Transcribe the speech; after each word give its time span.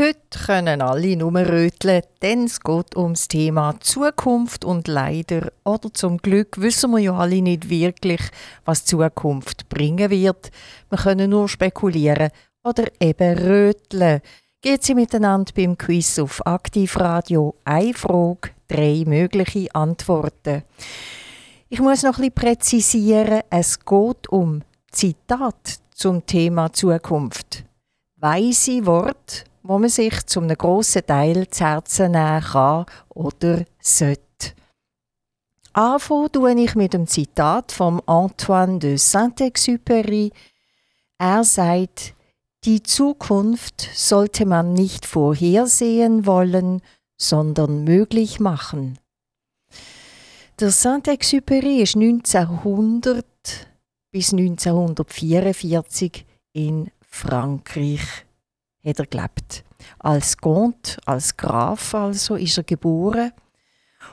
Heute 0.00 0.38
können 0.46 0.80
alle 0.80 1.14
nur 1.14 1.34
röteln, 1.34 2.00
denn 2.22 2.44
es 2.44 2.60
geht 2.60 2.96
ums 2.96 3.28
Thema 3.28 3.78
Zukunft 3.80 4.64
und 4.64 4.88
leider 4.88 5.52
oder 5.62 5.92
zum 5.92 6.16
Glück 6.16 6.58
wissen 6.58 6.92
wir 6.92 7.00
ja 7.00 7.18
alle 7.18 7.42
nicht 7.42 7.68
wirklich, 7.68 8.22
was 8.64 8.86
Zukunft 8.86 9.68
bringen 9.68 10.08
wird. 10.08 10.52
Wir 10.88 10.96
können 10.96 11.28
nur 11.28 11.50
spekulieren 11.50 12.30
oder 12.64 12.84
eben 12.98 13.38
röteln. 13.40 14.22
Geht 14.62 14.84
sie 14.84 14.94
miteinander 14.94 15.52
beim 15.54 15.76
Quiz 15.76 16.18
auf 16.18 16.46
Aktivradio? 16.46 17.56
Eine 17.66 17.92
Frage, 17.92 18.52
drei 18.68 19.04
mögliche 19.06 19.68
Antworten. 19.74 20.62
Ich 21.68 21.80
muss 21.80 22.04
noch 22.04 22.16
bisschen 22.16 22.32
präzisieren, 22.32 23.42
es 23.50 23.78
geht 23.78 24.28
um 24.30 24.62
Zitat 24.90 25.78
zum 25.94 26.24
Thema 26.24 26.72
Zukunft. 26.72 27.64
Weise 28.16 28.86
Wort 28.86 29.44
wo 29.70 29.78
man 29.78 29.88
sich 29.88 30.26
zu 30.26 30.40
einem 30.40 30.58
grossen 30.58 31.06
Teil 31.06 31.48
zu 31.48 31.64
Herzen 31.64 32.10
nehmen 32.10 32.42
kann 32.42 32.86
oder 33.08 33.64
sollte. 33.80 34.54
Anfangen 35.72 36.32
tue 36.32 36.60
ich 36.60 36.74
mit 36.74 36.92
dem 36.92 37.06
Zitat 37.06 37.70
von 37.70 38.00
Antoine 38.06 38.80
de 38.80 38.96
Saint-Exupéry. 38.96 40.32
Er 41.18 41.44
sagt, 41.44 42.16
die 42.64 42.82
Zukunft 42.82 43.88
sollte 43.94 44.44
man 44.44 44.72
nicht 44.72 45.06
vorhersehen 45.06 46.26
wollen, 46.26 46.82
sondern 47.16 47.84
möglich 47.84 48.40
machen. 48.40 48.98
Der 50.58 50.72
Saint-Exupéry 50.72 51.80
ist 51.80 51.94
1900 51.94 53.24
bis 54.10 54.32
1944 54.32 56.26
in 56.54 56.90
Frankreich 57.08 58.26
hat 58.84 58.98
er 58.98 59.06
gelebt. 59.06 59.64
Als 59.98 60.36
Comte, 60.36 60.98
als 61.06 61.36
Graf 61.36 61.94
also, 61.94 62.34
ist 62.36 62.58
er 62.58 62.64
geboren 62.64 63.32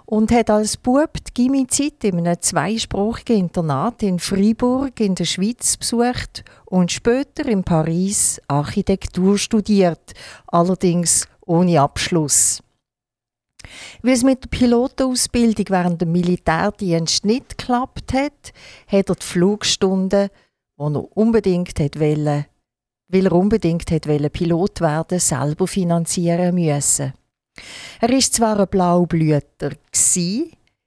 und 0.06 0.32
hat 0.32 0.50
als 0.50 0.78
Bub 0.78 1.14
die 1.26 1.34
Gimmi-Zeit 1.34 2.04
in 2.04 2.20
einem 2.20 2.42
zweisprachigen 2.42 3.38
Internat 3.38 4.04
in 4.04 4.20
Fribourg 4.20 5.00
in 5.00 5.16
der 5.16 5.26
Schweiz 5.26 5.78
besucht 5.78 6.44
und 6.66 6.92
später 6.92 7.46
in 7.46 7.64
Paris 7.64 8.42
Architektur 8.48 9.38
studiert, 9.38 10.14
allerdings 10.48 11.28
ohne 11.46 11.82
Abschluss. 11.82 12.62
Weil 14.02 14.14
es 14.14 14.24
mit 14.24 14.46
der 14.46 14.50
Pilotenausbildung 14.50 15.66
während 15.70 16.02
dem 16.02 16.12
Militärdienst 16.12 17.26
nicht 17.26 17.58
geklappt 17.58 18.14
hat, 18.14 18.54
hat 18.88 19.10
er 19.10 19.16
die 19.16 19.26
Flugstunden, 19.26 20.30
die 20.78 20.84
er 20.84 21.18
unbedingt 21.18 21.80
wollte, 21.80 22.46
weil 23.10 23.26
er 23.26 23.32
unbedingt 23.34 23.90
wollte 23.92 24.30
Pilot 24.30 24.82
werden, 24.82 25.20
selber 25.20 25.68
finanzieren 25.68 26.56
müssen. 26.56 27.14
Er 28.00 28.10
ist 28.10 28.34
zwar 28.36 28.60
ein 28.60 28.68
Blaublüter 28.68 29.72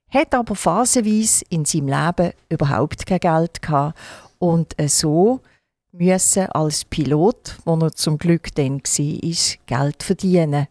hat 0.09 0.33
aber 0.33 0.55
phasenweise 0.55 1.45
in 1.49 1.65
seinem 1.65 1.87
Leben 1.87 2.33
überhaupt 2.49 3.05
kein 3.05 3.19
Geld 3.19 3.61
gehabt 3.61 3.97
und 4.39 4.75
so 4.87 5.39
müssen 5.93 6.47
als 6.47 6.85
Pilot, 6.85 7.57
wo 7.65 7.77
er 7.77 7.91
zum 7.93 8.17
Glück 8.17 8.53
dann 8.55 8.81
war, 8.81 9.57
Geld 9.65 10.03
verdienen. 10.03 10.67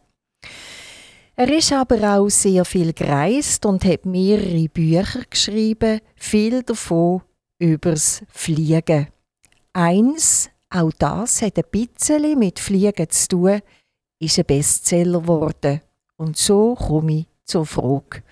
Er 1.36 1.56
ist 1.56 1.72
aber 1.72 2.18
auch 2.18 2.28
sehr 2.28 2.64
viel 2.66 2.92
gereist 2.92 3.64
und 3.64 3.84
hat 3.84 4.04
mehrere 4.04 4.68
Bücher 4.68 5.22
geschrieben, 5.28 6.00
viel 6.14 6.62
davon 6.62 7.22
übers 7.58 8.22
Fliegen. 8.28 9.08
Eins 9.72 10.49
auch 10.70 10.92
das 10.98 11.42
hat 11.42 11.58
ein 11.58 11.64
bisschen 11.70 12.38
mit 12.38 12.60
Fliegen 12.60 13.10
zu 13.10 13.28
tun, 13.28 13.60
ist 14.20 14.38
ein 14.38 14.44
Bestseller 14.44 15.20
geworden. 15.20 15.80
Und 16.16 16.36
so 16.36 16.74
komme 16.74 17.12
ich 17.12 17.26
zur 17.44 17.66
Frage. 17.66 18.22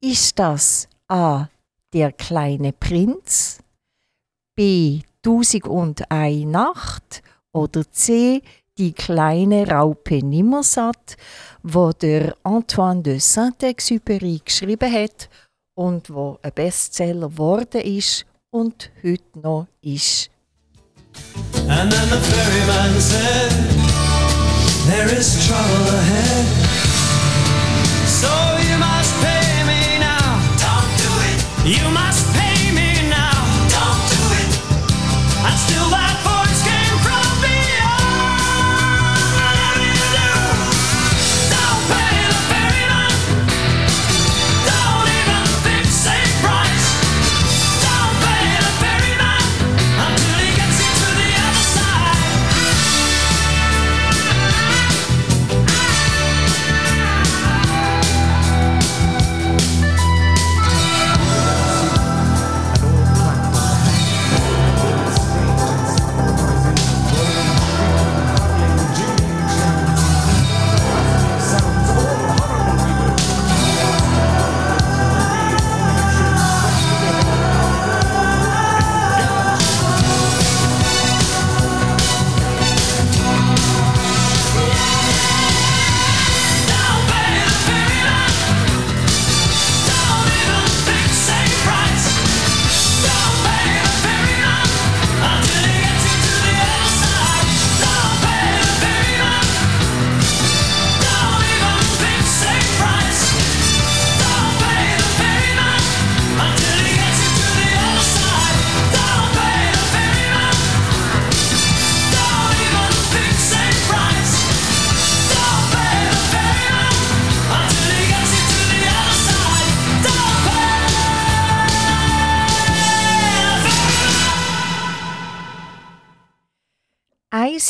Ist 0.00 0.38
das 0.38 0.88
A. 1.08 1.48
Der 1.92 2.12
kleine 2.12 2.72
Prinz, 2.72 3.60
B. 4.56 5.02
Tausend 5.22 5.66
und 5.66 6.10
eine 6.10 6.46
Nacht 6.46 7.22
oder 7.52 7.90
C. 7.90 8.42
Die 8.76 8.92
kleine 8.92 9.68
Raupe 9.68 10.16
Nimmersatt, 10.16 11.16
wo 11.62 11.92
der 11.92 12.36
Antoine 12.42 13.02
de 13.02 13.18
Saint-Exupéry 13.18 14.42
geschrieben 14.44 14.92
hat 14.92 15.28
und 15.74 16.12
wo 16.12 16.38
ein 16.42 16.52
Bestseller 16.52 17.28
geworden 17.28 17.80
ist 17.82 18.26
und 18.50 18.90
heute 19.02 19.38
noch 19.38 19.68
ist. 19.80 20.30
And 21.66 21.90
then 21.90 22.08
the 22.10 22.20
ferryman 22.20 23.00
said, 23.00 23.50
There 24.86 25.08
is 25.08 25.46
trouble 25.46 25.86
ahead. 25.96 26.44
So 28.04 28.28
you 28.68 28.76
must 28.76 29.12
pay 29.24 29.64
me 29.64 29.98
now. 29.98 30.28
Don't 30.60 30.90
do 31.00 31.10
it. 31.32 31.40
You 31.64 31.88
must 31.88 32.28
pay 32.36 32.70
me 32.70 33.08
now. 33.08 33.32
Don't 33.72 34.02
do 34.12 34.22
it. 34.44 34.52
And 35.48 35.56
still 35.58 35.88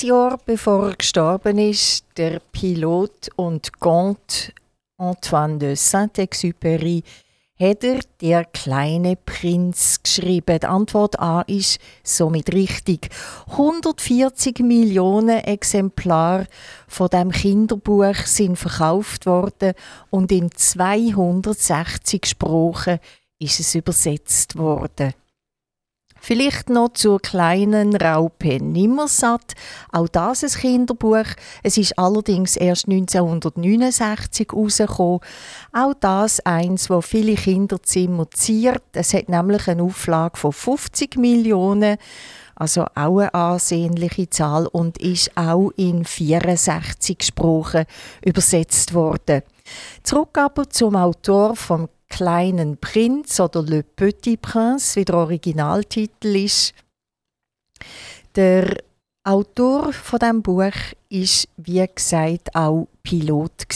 Ein 0.03 0.09
Jahr 0.09 0.39
bevor 0.45 0.89
er 0.89 0.97
gestorben 0.97 1.59
ist, 1.59 2.05
der 2.17 2.41
Pilot 2.53 3.29
und 3.37 3.79
Comte 3.79 4.53
Antoine 4.97 5.59
de 5.59 5.75
Saint-Exupéry, 5.77 7.05
hat 7.61 7.85
er 7.85 8.01
«Der 8.21 8.45
kleine 8.45 9.15
Prinz» 9.15 10.03
geschrieben. 10.03 10.59
Die 10.59 10.67
Antwort 10.67 11.21
A 11.21 11.43
ist 11.43 11.79
somit 12.03 12.53
richtig. 12.53 13.11
140 13.47 14.61
Millionen 14.61 15.45
Exemplare 15.45 16.49
von 16.89 17.09
dem 17.09 17.31
Kinderbuch 17.31 18.17
sind 18.25 18.57
verkauft 18.57 19.27
worden 19.27 19.75
und 20.11 20.33
in 20.33 20.51
260 20.51 22.27
Sprachen 22.27 22.99
ist 23.39 23.61
es 23.61 23.75
übersetzt 23.77 24.57
worden. 24.57 25.15
Vielleicht 26.27 26.71
noch 26.71 26.95
zur 26.95 27.21
kleinen 27.21 27.95
Raupe 27.95 28.57
Nimmersatt. 28.59 29.53
Auch 29.93 30.09
das 30.09 30.43
ein 30.43 30.59
Kinderbuch. 30.59 31.27
Es 31.63 31.77
ist 31.77 31.99
allerdings 31.99 32.57
erst 32.57 32.89
1969 32.89 34.49
herausgekommen. 34.51 35.21
Auch 35.75 35.93
das 36.01 36.41
eins, 36.47 36.89
wo 36.89 37.03
viele 37.03 37.35
Kinderzimmer 37.35 38.31
ziert. 38.31 38.83
Es 38.95 39.13
hat 39.13 39.29
nämlich 39.29 39.69
eine 39.69 39.83
Auflage 39.83 40.39
von 40.39 40.55
50 40.55 41.17
Millionen 41.17 41.99
also 42.57 42.87
auch 42.95 43.19
eine 43.19 43.35
ansehnliche 43.35 44.31
Zahl 44.31 44.69
und 44.69 44.99
ist 44.99 45.37
auch 45.37 45.73
in 45.77 46.05
64 46.05 47.23
Sprachen 47.23 47.85
übersetzt 48.25 48.95
worden. 48.95 49.43
Zurück 50.03 50.39
aber 50.39 50.71
zum 50.71 50.95
Autor 50.95 51.57
vom 51.57 51.89
Kleinen 52.09 52.77
Prinz 52.77 53.41
oder 53.41 53.63
Le 53.63 53.83
Petit 53.83 54.41
Prince, 54.41 54.97
wie 54.97 55.05
der 55.05 55.17
Originaltitel 55.17 56.37
ist. 56.37 56.75
Der 58.37 58.77
Autor 59.27 59.91
von 59.95 60.19
dem 60.19 60.43
Buch 60.43 60.75
ist 61.09 61.49
wie 61.57 61.87
gesagt 61.95 62.55
auch 62.55 62.89
Pilot 63.03 63.67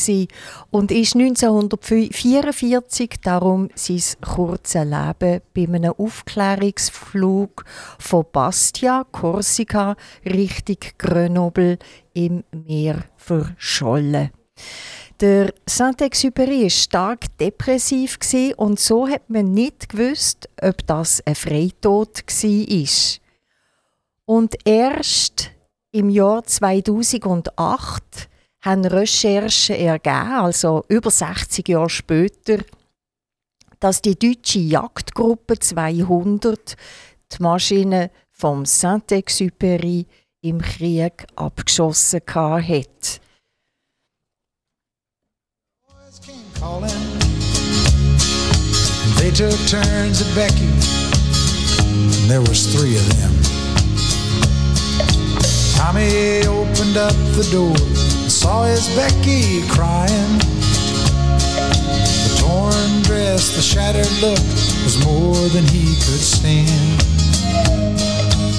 und 0.71 0.91
ist 0.91 1.17
1944 1.17 3.15
darum 3.23 3.71
sein 3.75 4.03
kurzes 4.21 4.85
Leben 4.85 5.41
bei 5.55 5.63
einem 5.63 5.95
Aufklärungsflug 5.97 7.65
von 7.99 8.27
Bastia, 8.31 9.07
Korsika, 9.11 9.97
Richtung 10.27 10.77
Grenoble 10.99 11.79
im 12.13 12.45
Meer 12.53 13.05
verschollen. 13.17 14.31
Der 15.21 15.53
Saint-Exupéry 15.67 16.63
war 16.63 16.71
stark 16.71 17.39
depressiv 17.39 18.19
und 18.57 18.79
so 18.79 19.09
hat 19.09 19.29
man 19.29 19.53
nicht 19.53 19.89
gewusst, 19.89 20.49
ob 20.63 20.87
das 20.87 21.21
ein 21.27 21.35
Freitod 21.35 22.23
war. 22.25 23.19
Und 24.27 24.55
erst 24.65 25.51
im 25.91 26.09
Jahr 26.09 26.45
2008 26.45 28.29
haben 28.61 28.85
Recherchen 28.85 29.75
ergeben, 29.75 30.33
also 30.35 30.85
über 30.87 31.11
60 31.11 31.69
Jahre 31.69 31.91
später, 31.91 32.59
dass 33.81 34.01
die 34.01 34.17
deutsche 34.17 34.61
Jagdgruppe 34.61 35.59
200 35.59 36.77
die 37.33 37.43
Maschine 37.43 38.13
vom 38.31 38.65
Saint-Exupéry 38.65 40.07
im 40.43 40.61
Krieg 40.61 41.27
abgeschossen 41.35 42.21
hat. 42.25 43.21
Calling. 46.59 46.91
They 49.17 49.31
took 49.31 49.59
turns 49.67 50.23
at 50.23 50.31
Becky. 50.35 50.71
And 51.87 52.31
there 52.31 52.41
was 52.41 52.67
three 52.75 52.97
of 52.97 53.07
them. 53.17 53.33
Tommy 55.77 56.43
opened 56.47 56.97
up 56.97 57.15
the 57.39 57.47
door 57.53 57.77
and 57.77 58.31
saw 58.31 58.65
his 58.65 58.89
Becky 58.97 59.67
crying. 59.69 60.39
The 62.25 62.37
torn 62.41 63.03
dress, 63.03 63.55
the 63.55 63.63
shattered 63.63 64.11
look 64.21 64.43
was 64.83 64.97
more 65.05 65.49
than 65.55 65.65
he 65.67 65.95
could 65.95 66.23
stand. 66.35 67.03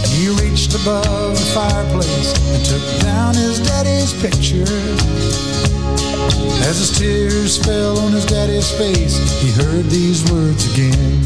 He 0.07 0.30
reached 0.42 0.74
above 0.75 1.36
the 1.36 1.51
fireplace 1.54 2.34
and 2.54 2.66
took 2.66 3.01
down 3.01 3.36
his 3.36 3.60
daddy's 3.60 4.13
picture. 4.22 4.66
As 6.69 6.77
his 6.77 6.91
tears 6.97 7.57
fell 7.57 7.97
on 7.99 8.11
his 8.11 8.25
daddy's 8.25 8.71
face, 8.71 9.17
he 9.41 9.51
heard 9.51 9.85
these 9.85 10.23
words 10.31 10.65
again. 10.73 11.23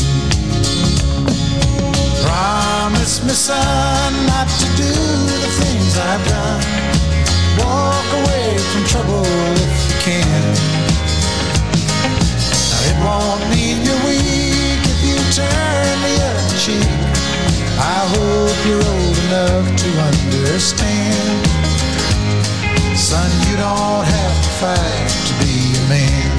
Promise 2.23 3.23
me, 3.23 3.33
son, 3.33 4.13
not 4.27 4.47
to 4.47 4.67
do 4.79 4.93
the 5.43 5.51
things 5.59 5.97
I've 5.97 6.23
done. 6.27 6.63
Walk 7.59 8.07
away 8.23 8.57
from 8.71 8.83
trouble 8.85 9.25
if 9.25 9.75
you 9.89 9.97
can. 10.07 10.43
Now, 12.71 12.81
it 12.89 12.97
won't 13.03 13.43
mean 13.51 13.83
you're 13.83 14.03
weak 14.07 14.81
if 14.87 14.99
you 15.03 15.17
turn 15.35 15.95
the 16.07 16.15
other 16.23 16.57
cheek. 16.57 16.91
I 17.75 17.99
hope 18.15 18.57
you're 18.65 18.87
old 18.95 19.17
enough 19.27 19.67
to 19.81 19.89
understand. 20.07 21.41
Son, 22.97 23.29
you 23.49 23.57
don't 23.57 24.05
have 24.05 24.42
fight 24.63 25.11
to 25.27 25.33
be 25.43 25.75
a 25.75 25.83
man. 25.91 26.31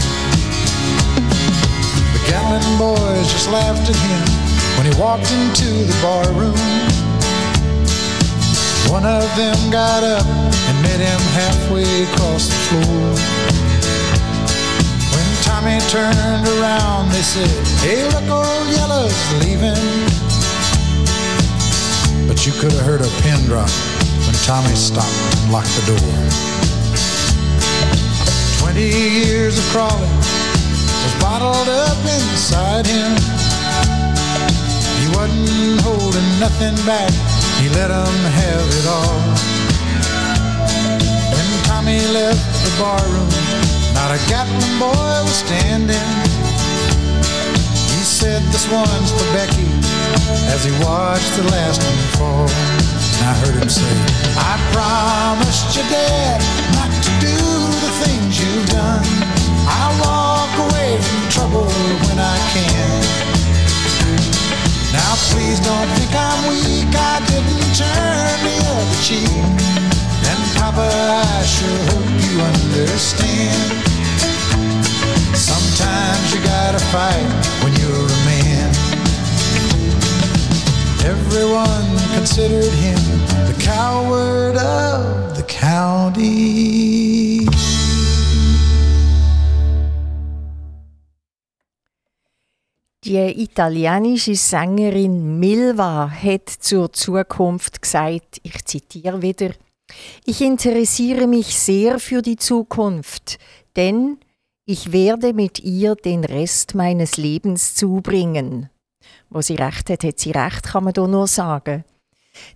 The 2.16 2.22
Gatlin 2.24 2.64
boys 2.80 3.26
just 3.28 3.50
laughed 3.52 3.84
at 3.84 3.98
him 4.08 4.24
when 4.76 4.84
he 4.88 4.94
walked 4.96 5.28
into 5.28 5.68
the 5.84 5.96
bar 6.00 6.24
room. 6.32 6.56
One 8.88 9.04
of 9.04 9.28
them 9.36 9.58
got 9.68 10.02
up 10.04 10.24
and 10.24 10.76
met 10.80 11.00
him 11.04 11.20
halfway 11.36 11.84
across 12.08 12.48
the 12.48 12.60
floor. 12.68 13.04
When 15.12 15.28
Tommy 15.44 15.76
turned 15.92 16.48
around, 16.56 17.12
they 17.12 17.24
said, 17.34 17.52
Hey, 17.84 18.08
look, 18.08 18.28
old 18.40 18.68
Yellow's 18.72 19.20
leaving. 19.44 19.84
But 22.26 22.46
you 22.46 22.52
could 22.56 22.72
have 22.72 22.86
heard 22.88 23.02
a 23.02 23.10
pin 23.20 23.44
drop 23.44 23.68
when 24.24 24.36
Tommy 24.48 24.74
stopped 24.74 25.20
and 25.36 25.52
locked 25.52 25.74
the 25.76 25.84
door. 25.92 26.44
Twenty 28.74 28.90
years 28.90 29.56
of 29.56 29.64
crawling 29.70 30.16
was 30.18 31.14
bottled 31.22 31.68
up 31.68 31.96
inside 32.18 32.84
him. 32.84 33.14
He 34.98 35.06
wasn't 35.14 35.80
holding 35.86 36.26
nothing 36.42 36.74
back, 36.82 37.14
he 37.62 37.68
let 37.68 37.92
'em 37.92 38.18
have 38.42 38.66
it 38.74 38.86
all. 38.90 39.20
When 41.30 41.48
Tommy 41.70 42.02
left 42.18 42.42
the 42.66 42.72
barroom, 42.82 43.30
not 43.94 44.10
a 44.10 44.18
Gatlin 44.26 44.74
boy 44.82 45.22
was 45.22 45.38
standing. 45.46 46.10
He 47.94 48.02
said, 48.02 48.42
This 48.50 48.66
one's 48.72 49.10
for 49.14 49.28
Becky, 49.38 49.70
as 50.50 50.64
he 50.64 50.72
watched 50.82 51.32
the 51.36 51.44
last 51.54 51.80
one 51.80 52.02
fall. 52.18 52.50
I 53.22 53.34
heard 53.38 53.54
him 53.54 53.70
say, 53.70 53.94
I 54.50 54.58
promised 54.74 55.76
your 55.76 55.86
dad 55.88 56.42
not 56.74 57.03
things 58.02 58.32
you've 58.40 58.68
done. 58.70 59.04
I'll 59.66 59.94
walk 60.02 60.52
away 60.66 60.98
from 60.98 61.22
trouble 61.30 61.66
when 62.06 62.18
I 62.18 62.36
can. 62.54 63.02
Now 64.92 65.14
please 65.30 65.58
don't 65.60 65.88
think 65.96 66.12
I'm 66.14 66.40
weak, 66.50 66.90
I 66.90 67.18
didn't 67.30 67.74
turn 67.74 68.36
the 68.46 68.56
other 68.74 68.98
cheek. 69.02 69.58
And 70.30 70.40
Papa, 70.58 70.86
I 70.86 71.42
sure 71.44 71.80
hope 71.90 72.10
you 72.24 72.34
understand. 72.40 73.72
Sometimes 75.36 76.26
you 76.34 76.40
gotta 76.42 76.80
fight 76.94 77.26
when 77.62 77.72
you're 77.80 78.06
a 78.06 78.18
man. 78.30 78.70
Everyone 81.04 81.86
considered 82.14 82.72
him 82.72 83.00
the 83.50 83.56
coward 83.60 84.56
of 84.56 85.36
the 85.36 85.42
county. 85.42 87.46
Die 93.04 93.18
italienische 93.18 94.34
Sängerin 94.34 95.38
Milva 95.38 96.10
hat 96.10 96.48
zur 96.48 96.90
Zukunft 96.90 97.82
gesagt, 97.82 98.40
ich 98.42 98.64
zitiere 98.64 99.20
wieder, 99.20 99.50
ich 100.24 100.40
interessiere 100.40 101.26
mich 101.26 101.54
sehr 101.54 101.98
für 101.98 102.22
die 102.22 102.36
Zukunft, 102.36 103.38
denn 103.76 104.16
ich 104.64 104.90
werde 104.90 105.34
mit 105.34 105.60
ihr 105.60 105.96
den 105.96 106.24
Rest 106.24 106.74
meines 106.74 107.18
Lebens 107.18 107.74
zubringen. 107.74 108.70
Wo 109.28 109.42
sie 109.42 109.56
recht 109.56 109.90
hat, 109.90 110.02
hat 110.02 110.18
sie 110.18 110.30
recht, 110.30 110.62
kann 110.62 110.84
man 110.84 110.94
da 110.94 111.06
nur 111.06 111.26
sagen. 111.26 111.84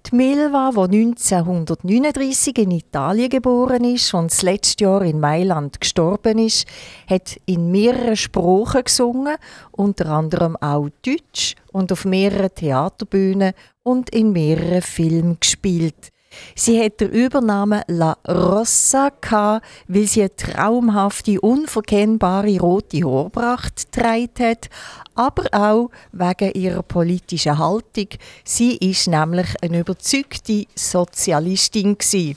Die 0.07 0.17
Milva, 0.17 0.71
die 0.89 1.05
1939 1.05 2.59
in 2.59 2.71
Italien 2.73 3.29
geboren 3.29 3.85
ist 3.85 4.13
und 4.15 4.31
das 4.31 4.43
letzte 4.43 4.85
Jahr 4.85 5.03
in 5.03 5.21
Mailand 5.21 5.81
gestorben 5.81 6.39
ist, 6.39 6.67
hat 7.09 7.39
in 7.47 7.71
mehreren 7.71 8.17
Sprachen 8.17 8.85
gesungen, 8.85 9.37
unter 9.73 10.07
anderem 10.07 10.57
auch 10.57 10.89
Deutsch 11.05 11.55
und 11.73 11.93
auf 11.93 12.05
mehreren 12.05 12.55
Theaterbühnen 12.55 13.53
und 13.83 14.11
in 14.11 14.33
mehreren 14.33 14.83
Filmen 14.83 15.39
gespielt. 15.39 16.13
Sie 16.55 16.83
hat 16.83 17.01
den 17.01 17.11
Übernamen 17.11 17.83
La 17.89 18.17
Rossa 18.27 19.11
gehabt, 19.21 19.65
weil 19.87 20.07
sie 20.07 20.23
eine 20.23 20.37
traumhafte, 20.37 21.41
unverkennbare 21.41 22.59
rote 22.59 23.05
Haarpracht 23.05 23.93
getragen 23.93 24.31
hat, 24.41 24.69
aber 25.15 25.45
auch 25.53 25.91
wegen 26.13 26.53
ihrer 26.53 26.83
politischen 26.83 27.59
Haltung. 27.59 28.09
Sie 28.45 28.77
ist 28.77 29.09
nämlich 29.09 29.49
eine 29.63 29.81
überzeugte 29.81 30.67
Sozialistin 30.75 31.99
gewesen. 31.99 32.37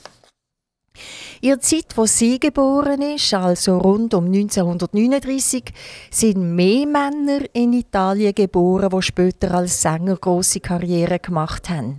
Der 1.42 1.60
Zeit, 1.60 1.96
wo 1.96 2.06
sie 2.06 2.38
geboren 2.38 3.02
ist, 3.02 3.34
also 3.34 3.78
rund 3.78 4.14
um 4.14 4.26
1939, 4.26 5.64
sind 6.10 6.54
mehr 6.54 6.86
Männer 6.86 7.40
in 7.52 7.72
Italien 7.72 8.34
geboren, 8.34 8.90
die 8.90 9.02
später 9.02 9.52
als 9.54 9.82
Sänger 9.82 10.16
große 10.16 10.60
Karriere 10.60 11.18
gemacht 11.18 11.68
haben. 11.68 11.98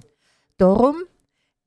Darum 0.58 0.96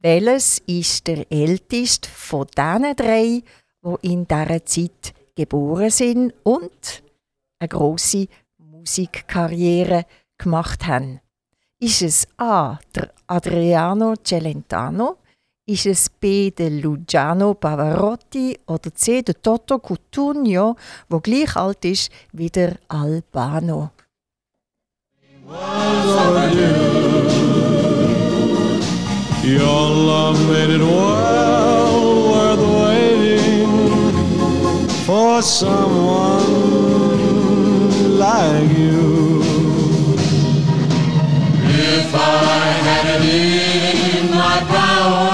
welches 0.06 0.62
ist 0.66 1.08
der 1.08 1.26
älteste 1.32 2.08
von 2.08 2.46
diesen 2.56 2.94
drei, 2.94 3.42
die 3.82 4.12
in 4.12 4.24
dieser 4.28 4.64
Zeit 4.64 5.14
geboren 5.34 5.90
sind 5.90 6.32
und 6.44 7.02
eine 7.58 7.68
grosse 7.68 8.28
Musikkarriere 8.56 10.06
gemacht 10.38 10.86
haben? 10.86 11.20
Ist 11.80 12.02
es 12.02 12.28
A. 12.36 12.78
der 12.94 13.10
Adriano 13.26 14.14
Celentano? 14.22 15.16
Ist 15.66 15.86
es 15.86 16.08
B. 16.08 16.52
der 16.52 16.70
Luciano 16.70 17.54
Pavarotti? 17.54 18.56
Oder 18.66 18.94
C. 18.94 19.22
der 19.22 19.42
Toto 19.42 19.80
Cutugno, 19.80 20.76
wo 21.08 21.18
gleich 21.18 21.56
alt 21.56 21.84
ist 21.84 22.12
wie 22.32 22.48
der 22.48 22.78
Albano? 22.86 23.90
Your 29.46 29.62
love 29.62 30.44
made 30.48 30.70
it 30.70 30.80
well 30.80 32.32
worth 32.32 32.58
waiting 32.82 33.68
for 35.06 35.40
someone 35.40 36.42
like 38.18 38.76
you. 38.76 39.40
If 41.62 42.12
I 42.12 42.72
had 42.88 43.20
it 43.22 44.16
in 44.16 44.30
my 44.32 44.58
power, 44.66 45.30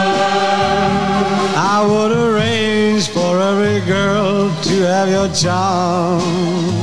I 1.57 1.87
would 1.89 2.13
arrange 2.13 3.09
for 3.09 3.41
every 3.41 3.81
girl 3.87 4.55
to 4.65 4.75
have 4.83 5.09
your 5.09 5.29
charm. 5.35 6.82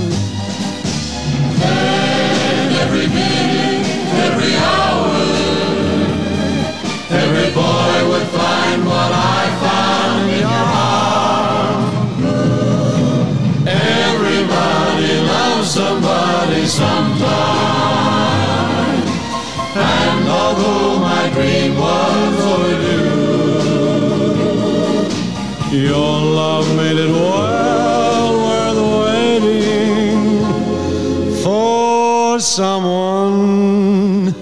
Your 25.72 26.22
love 26.22 26.76
made 26.76 26.98
it 26.98 27.12
well 27.12 28.34
worth 28.46 28.82
waiting 29.06 30.44
for 31.44 32.40
someone 32.40 34.34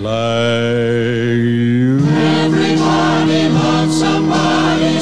like 0.00 1.38
you. 1.40 2.00
Everybody 2.44 3.48
loves 3.48 3.98
somebody 3.98 5.00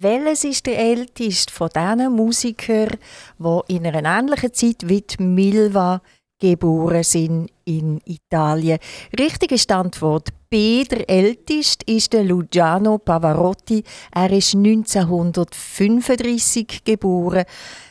Welches 0.00 0.42
ist 0.42 0.66
der 0.66 0.78
älteste 0.80 1.52
von 1.52 1.68
diesen 1.68 2.12
Musikern, 2.12 2.96
die 3.38 3.60
in 3.76 3.86
einer 3.86 4.18
ähnlichen 4.18 4.52
Zeit 4.52 4.88
wie 4.88 5.02
die 5.02 5.22
Milva 5.22 6.02
geboren 6.42 7.04
sind 7.04 7.50
in 7.64 8.00
Italien? 8.04 8.78
Richtige 9.16 9.56
Standort 9.56 10.30
B. 10.50 10.84
Der 10.84 11.08
älteste 11.08 11.86
ist 11.86 12.12
der 12.12 12.24
Luciano 12.24 12.98
Pavarotti. 12.98 13.84
Er 14.12 14.32
ist 14.32 14.56
1935 14.56 16.82
geboren, 16.84 17.44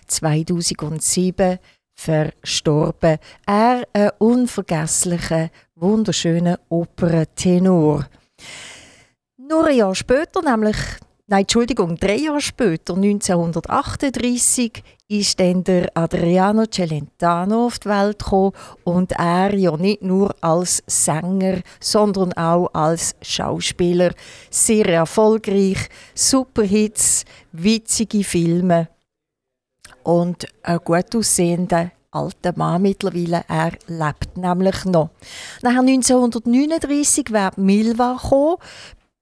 2007 0.06 1.60
verstorben. 1.96 3.20
Er 3.46 3.88
ein 3.94 4.10
unvergesslicher, 4.20 5.50
wunderschöner 5.76 6.60
Operntenor. 6.68 8.06
Nur 9.38 9.68
ein 9.68 9.78
Jahr 9.78 9.96
später, 9.96 10.42
nämlich, 10.42 10.76
nein, 11.32 11.42
Entschuldigung, 11.42 11.96
drei 11.96 12.18
Jahre 12.18 12.42
später, 12.42 12.94
1938, 12.96 14.84
ist 15.08 15.40
dann 15.40 15.64
der 15.64 15.90
Adriano 15.96 16.66
Celentano 16.66 17.68
auf 17.68 17.80
die 17.80 17.90
Welt 17.90 18.20
gekommen 18.20 18.52
und 18.84 19.14
er 19.14 19.56
ja 19.56 19.76
nicht 19.78 20.02
nur 20.02 20.36
als 20.42 20.84
Sänger, 20.88 21.62
sondern 21.80 22.34
auch 22.34 22.68
als 22.74 23.16
Schauspieler. 23.22 24.12
Sehr 24.50 24.86
erfolgreich, 24.88 25.90
super 26.14 26.64
Hits, 26.64 27.24
witzige 27.54 28.24
Filme 28.24 28.90
und 30.04 30.46
ein 30.64 30.80
gut 30.84 31.16
aussehender 31.16 31.92
alter 32.12 32.54
Mann 32.58 32.82
mittlerweile. 32.82 33.46
Er 33.48 33.72
lebt 33.88 34.36
nämlich 34.36 34.84
noch. 34.84 35.12
Nachher 35.62 35.80
1939 35.80 37.32
wäre 37.32 37.52
Milva 37.56 38.20
gekommen, 38.22 38.58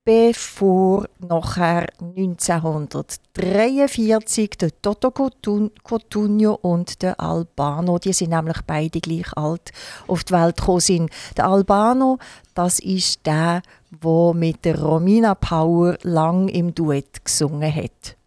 bevor 0.10 1.06
nachher 1.20 1.86
1943 2.02 4.50
der 4.58 4.82
Toto 4.82 5.12
Cotugno 5.12 6.56
und 6.56 7.04
der 7.04 7.20
Albano, 7.20 8.00
die 8.00 8.14
sind 8.14 8.32
nämlich 8.32 8.58
beide 8.66 9.02
gleich 9.02 9.32
alt, 9.38 9.72
auf 10.08 10.24
die 10.24 10.34
Welt 10.34 10.58
gekommen 10.58 10.80
sind. 10.80 11.12
Der 11.38 11.48
Albano, 11.48 12.18
das 12.56 12.80
ist 12.80 13.24
der, 13.28 13.62
der 13.92 14.34
mit 14.34 14.66
der 14.66 14.82
Romina 14.82 15.36
Power 15.36 15.96
lang 16.02 16.48
im 16.48 16.74
Duett 16.74 17.24
gesungen 17.24 17.72
hat. 17.72 18.18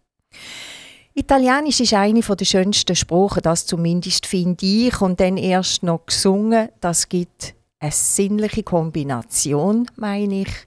Italienisch 1.13 1.81
ist 1.81 1.95
eine 1.95 2.21
der 2.21 2.45
schönsten 2.45 2.95
Sprachen, 2.95 3.41
das 3.43 3.65
zumindest 3.65 4.25
finde 4.25 4.65
ich. 4.65 5.01
Und 5.01 5.19
dann 5.19 5.35
erst 5.35 5.83
noch 5.83 6.05
gesungen, 6.05 6.69
das 6.79 7.09
gibt 7.09 7.55
eine 7.81 7.91
sinnliche 7.91 8.63
Kombination, 8.63 9.85
meine 9.97 10.43
ich. 10.43 10.65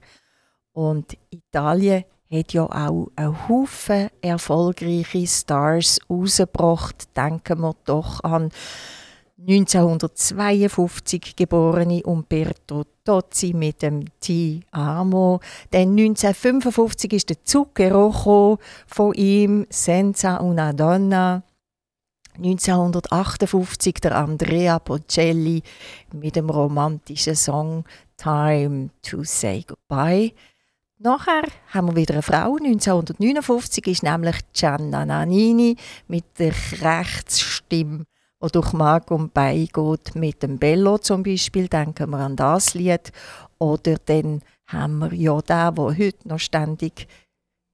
Und 0.77 1.17
Italien 1.31 2.03
hat 2.31 2.53
ja 2.53 2.65
auch 2.65 3.07
einen 3.15 3.49
Haufen 3.49 4.09
erfolgreiche 4.21 5.25
Stars 5.25 5.99
rausgebracht. 6.07 7.17
Denken 7.17 7.61
wir 7.61 7.73
doch 7.85 8.23
an 8.23 8.51
1952 9.39 11.35
geborene 11.35 12.03
Umberto 12.03 12.83
Tozzi 13.03 13.53
mit 13.53 13.81
dem 13.81 14.05
Ti 14.19 14.61
Amo. 14.69 15.39
Dann 15.71 15.97
1955 15.97 17.11
ist 17.13 17.29
der 17.29 17.43
Zucchero 17.43 18.59
von 18.85 19.13
ihm, 19.15 19.65
Senza 19.71 20.37
una 20.37 20.73
donna. 20.73 21.41
1958 22.35 23.95
der 23.95 24.15
Andrea 24.15 24.77
Bocelli 24.77 25.63
mit 26.13 26.35
dem 26.35 26.51
romantischen 26.51 27.35
Song 27.35 27.83
Time 28.15 28.91
to 29.01 29.23
Say 29.23 29.65
Goodbye. 29.67 30.33
Nachher 30.99 31.43
haben 31.67 31.89
wir 31.89 31.95
wieder 31.95 32.15
eine 32.15 32.23
Frau. 32.23 32.55
1959 32.55 33.85
ist 33.85 34.01
nämlich 34.01 34.37
Gianna 34.51 35.05
Nannini 35.05 35.75
mit 36.07 36.25
der 36.39 36.53
Rechtsstimme, 36.81 38.05
die 38.43 38.51
durch 38.51 38.73
Mark 38.73 39.11
und 39.11 39.31
Bein 39.31 39.67
geht, 39.71 40.15
mit 40.15 40.41
dem 40.41 40.57
Bello 40.57 40.97
zum 40.97 41.21
Beispiel. 41.21 41.67
Denken 41.67 42.09
wir 42.09 42.17
an 42.17 42.35
das 42.35 42.73
Lied. 42.73 43.11
Oder 43.59 43.97
dann 44.05 44.41
haben 44.65 44.97
wir 44.97 45.13
ja 45.13 45.39
den, 45.39 45.75
der 45.75 45.97
heute 45.99 46.27
noch 46.27 46.39
ständig, 46.39 47.07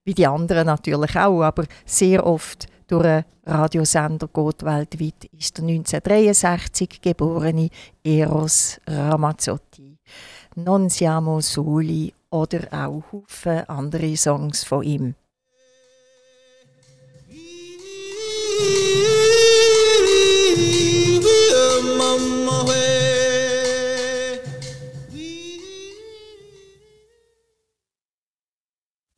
wie 0.04 0.14
die 0.14 0.28
anderen 0.28 0.66
natürlich 0.66 1.16
auch, 1.16 1.44
aber 1.44 1.64
sehr 1.86 2.26
oft 2.26 2.66
durch 2.88 3.06
einen 3.06 3.26
Radiosender 3.46 4.28
geht 4.28 4.64
weltweit, 4.64 5.26
ist 5.32 5.58
der 5.58 5.64
1963 5.64 7.00
geborene 7.02 7.70
Eros 8.04 8.82
Ramazzotti. 8.86 9.98
Non 10.56 10.90
siamo 10.90 11.40
soli 11.42 12.14
oder 12.34 12.68
auch 12.72 13.04
Haufen 13.12 13.70
andere 13.70 14.18
Songs 14.18 14.64
von 14.64 14.84
ihm. 14.84 15.16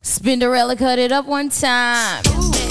Spinderella 0.02 0.76
cut 0.76 0.98
it 0.98 1.12
up 1.12 1.26
one 1.26 1.48
time. 1.48 2.65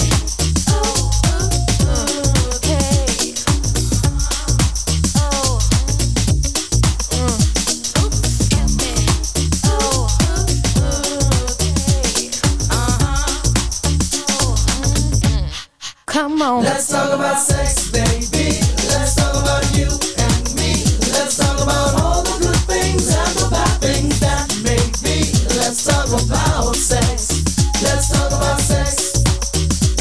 On. 16.46 16.62
Let's 16.62 16.88
talk 16.88 17.12
about 17.12 17.38
sex, 17.38 17.90
baby. 17.90 18.62
Let's 18.94 19.18
talk 19.18 19.34
about 19.34 19.66
you 19.74 19.90
and 19.90 20.44
me. 20.54 20.78
Let's 21.10 21.36
talk 21.36 21.58
about 21.58 21.98
all 21.98 22.22
the 22.22 22.38
good 22.38 22.62
things 22.70 23.10
and 23.10 23.32
the 23.34 23.50
bad 23.50 23.74
things 23.82 24.20
that 24.22 24.46
may 24.62 24.78
be. 25.02 25.26
Let's 25.58 25.82
talk 25.82 26.06
about 26.06 26.76
sex. 26.76 27.42
Let's 27.82 28.14
talk 28.14 28.30
about 28.30 28.60
sex. 28.62 29.18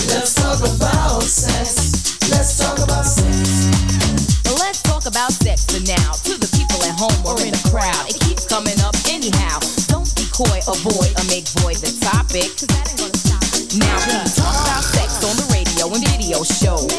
Let's 0.05 0.33
talk 0.37 0.61
about 0.61 1.23
sex. 1.25 2.29
Let's 2.29 2.57
talk 2.61 2.77
about 2.77 3.05
sex. 3.05 4.45
Well, 4.45 4.57
let's 4.61 4.81
talk 4.85 5.05
about 5.09 5.33
sex 5.33 5.65
for 5.65 5.81
now. 5.81 6.13
To 6.29 6.37
the 6.37 6.49
people 6.53 6.77
at 6.85 6.93
home 6.93 7.17
or 7.25 7.41
in 7.41 7.57
the 7.57 7.63
crowd, 7.73 8.05
it 8.09 8.21
keeps 8.21 8.45
coming 8.45 8.77
up 8.85 8.95
anyhow. 9.09 9.57
Don't 9.89 10.09
be 10.13 10.29
coy, 10.29 10.61
avoid, 10.69 11.09
or 11.17 11.25
make 11.25 11.49
void 11.57 11.81
the 11.81 11.89
topic. 12.05 12.53
Now, 12.69 12.77
we 12.77 12.93
talk 12.93 13.01
about 13.01 13.14
radio 16.35 16.43
shows. 16.43 16.91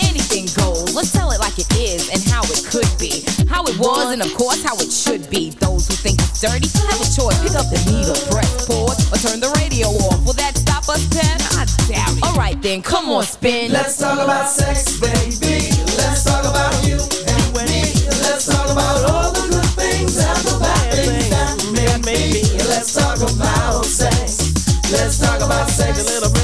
Anything 0.00 0.46
goes, 0.56 0.94
let's 0.94 1.12
tell 1.12 1.30
it 1.32 1.40
like 1.40 1.58
it 1.58 1.68
is 1.76 2.08
and 2.08 2.20
how 2.32 2.42
it 2.44 2.64
could 2.70 2.88
be. 2.98 3.24
How 3.48 3.64
it 3.64 3.78
was 3.78 4.12
and 4.12 4.22
of 4.22 4.32
course 4.34 4.62
how 4.62 4.74
it 4.76 4.90
should 4.90 5.28
be. 5.30 5.50
Those 5.60 5.88
who 5.88 5.94
think 5.94 6.18
it's 6.20 6.40
dirty 6.40 6.68
have 6.88 7.00
a 7.00 7.08
choice. 7.12 7.36
Pick 7.42 7.54
up 7.56 7.68
the 7.68 7.80
needle, 7.90 8.16
press 8.32 8.66
pause, 8.66 8.96
or 9.12 9.18
turn 9.20 9.40
the 9.40 9.52
radio 9.60 9.88
off. 10.08 10.24
Will 10.24 10.36
that 10.40 10.56
stop 10.56 10.88
us, 10.88 11.04
Pat? 11.12 11.40
I 11.60 11.64
doubt 11.88 12.16
it. 12.16 12.24
Alright 12.24 12.62
then, 12.62 12.80
come 12.82 13.08
on, 13.10 13.24
spin. 13.24 13.72
Let's 13.72 13.98
talk 13.98 14.18
about 14.18 14.48
sex, 14.48 14.98
baby. 15.00 15.68
Let's 16.00 16.24
talk 16.24 16.44
about 16.44 16.72
you 16.86 16.96
and 16.96 17.44
me. 17.68 17.84
Let's 18.24 18.46
talk 18.46 18.70
about 18.70 19.04
all 19.10 19.32
the 19.32 19.44
good 19.50 19.70
things 19.76 20.16
and 20.16 20.40
the 20.48 20.56
bad 20.60 20.94
things 20.94 21.28
that 21.76 22.00
may 22.04 22.32
be. 22.32 22.42
Let's 22.68 22.94
talk 22.94 23.18
about 23.18 23.84
sex. 23.84 24.40
Let's 24.90 25.18
talk 25.18 25.40
about 25.40 25.68
sex. 25.68 26.00
A 26.00 26.04
little 26.04 26.32
bit. 26.32 26.43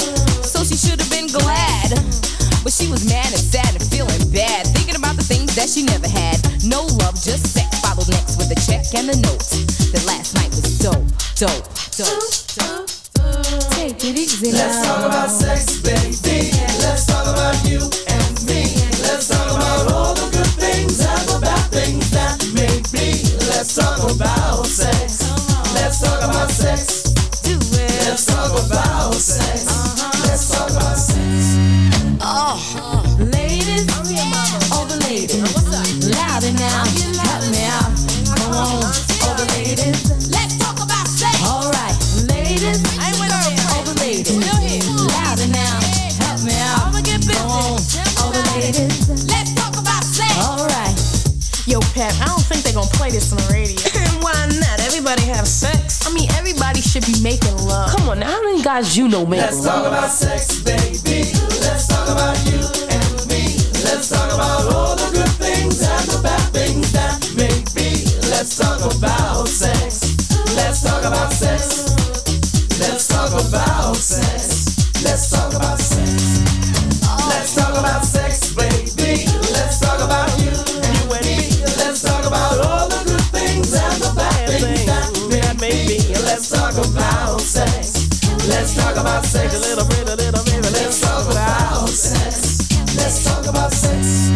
she 0.71 0.77
should 0.87 1.01
have 1.01 1.11
been 1.11 1.27
glad. 1.27 1.91
But 2.63 2.71
she 2.71 2.87
was 2.87 3.03
mad 3.03 3.27
and 3.27 3.43
sad 3.43 3.75
and 3.75 3.83
feeling 3.91 4.23
bad, 4.31 4.67
thinking 4.67 4.95
about 4.95 5.17
the 5.17 5.23
things 5.23 5.53
that 5.55 5.67
she 5.67 5.83
never 5.83 6.07
had. 6.07 6.39
No 6.63 6.87
love, 7.03 7.19
just 7.19 7.47
sex. 7.47 7.67
Followed 7.81 8.07
next 8.07 8.37
with 8.37 8.51
a 8.55 8.59
check 8.63 8.87
and 8.95 9.09
a 9.09 9.17
note. 9.19 9.43
That 9.91 10.03
last 10.07 10.33
night 10.35 10.49
was 10.55 10.79
dope, 10.79 11.03
dope, 11.35 11.67
dope, 11.99 12.23
dope. 12.55 12.87
Take 13.75 13.99
it 14.05 14.15
easy 14.15 14.51
Let's 14.51 14.87
talk 14.87 15.05
about 15.05 15.29
sex, 15.29 15.81
baby. 15.81 16.00
This 53.11 53.31
on 53.31 53.37
the 53.39 53.49
radio. 53.51 53.75
Why 54.23 54.31
not? 54.55 54.79
Everybody 54.87 55.23
have 55.27 55.47
sex. 55.47 56.07
I 56.07 56.13
mean, 56.13 56.31
everybody 56.39 56.81
should 56.81 57.05
be 57.05 57.19
making 57.21 57.55
love. 57.67 57.91
Come 57.91 58.09
on, 58.09 58.19
now, 58.19 58.31
how 58.31 58.41
many 58.43 58.63
guys 58.63 58.95
you 58.97 59.07
know 59.07 59.25
make 59.25 59.41
Let's 59.41 59.63
talk 59.63 59.85
about 59.85 60.09
sex, 60.09 60.63
baby. 60.63 61.27
Let's 61.59 61.87
talk 61.87 62.07
about 62.07 62.39
you 62.47 62.63
and 62.87 63.11
me. 63.27 63.59
Let's 63.83 64.09
talk 64.09 64.31
about 64.31 64.71
all 64.73 64.95
the 64.95 65.11
good 65.11 65.33
things 65.43 65.83
and 65.83 66.05
the 66.07 66.19
bad 66.23 66.41
things 66.55 66.91
that 66.93 67.19
make 67.35 67.67
me. 67.75 68.07
Let's 68.31 68.57
talk 68.57 68.79
about 68.79 69.47
sex. 69.47 70.15
Let's 70.55 70.81
talk 70.81 71.03
about 71.03 71.33
sex. 71.33 71.91
Let's 72.79 73.07
talk 73.07 73.31
about 73.35 73.95
sex. 73.97 74.60
About 89.11 89.25
sex. 89.25 89.53
A 89.53 89.59
little 89.59 89.85
bit, 89.85 90.07
a 90.09 90.15
little 90.15 90.43
bit. 90.43 90.71
Let's 90.71 91.01
talk 91.01 91.25
about 91.31 91.89
sex. 91.89 92.69
Let's 92.95 93.23
talk 93.23 93.47
about 93.47 93.71
sex. 93.71 94.29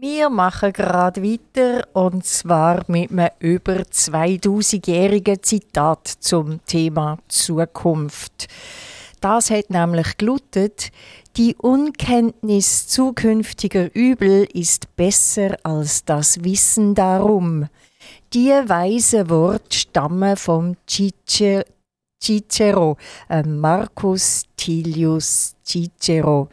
Wir 0.00 0.30
machen 0.30 0.72
gerade 0.72 1.22
weiter 1.22 1.88
und 1.92 2.24
zwar 2.24 2.82
mit 2.86 3.10
einem 3.10 3.30
über 3.40 3.80
2000-jährigen 3.80 5.42
Zitat 5.42 6.06
zum 6.20 6.64
Thema 6.66 7.18
Zukunft. 7.28 8.46
Das 9.20 9.50
hat 9.50 9.70
nämlich 9.70 10.16
gelautet, 10.16 10.90
die 11.36 11.56
Unkenntnis 11.56 12.86
zukünftiger 12.86 13.92
Übel 13.94 14.46
ist 14.52 14.94
besser 14.94 15.56
als 15.64 16.04
das 16.04 16.44
Wissen 16.44 16.94
darum. 16.94 17.66
Die 18.34 18.50
weise 18.50 19.30
Worte 19.30 19.74
stammen 19.74 20.36
vom 20.36 20.76
Cice- 20.86 21.64
Cicero, 22.20 22.98
äh, 23.30 23.42
Marcus 23.42 24.42
Tilius 24.54 25.54
Cicero. 25.64 26.48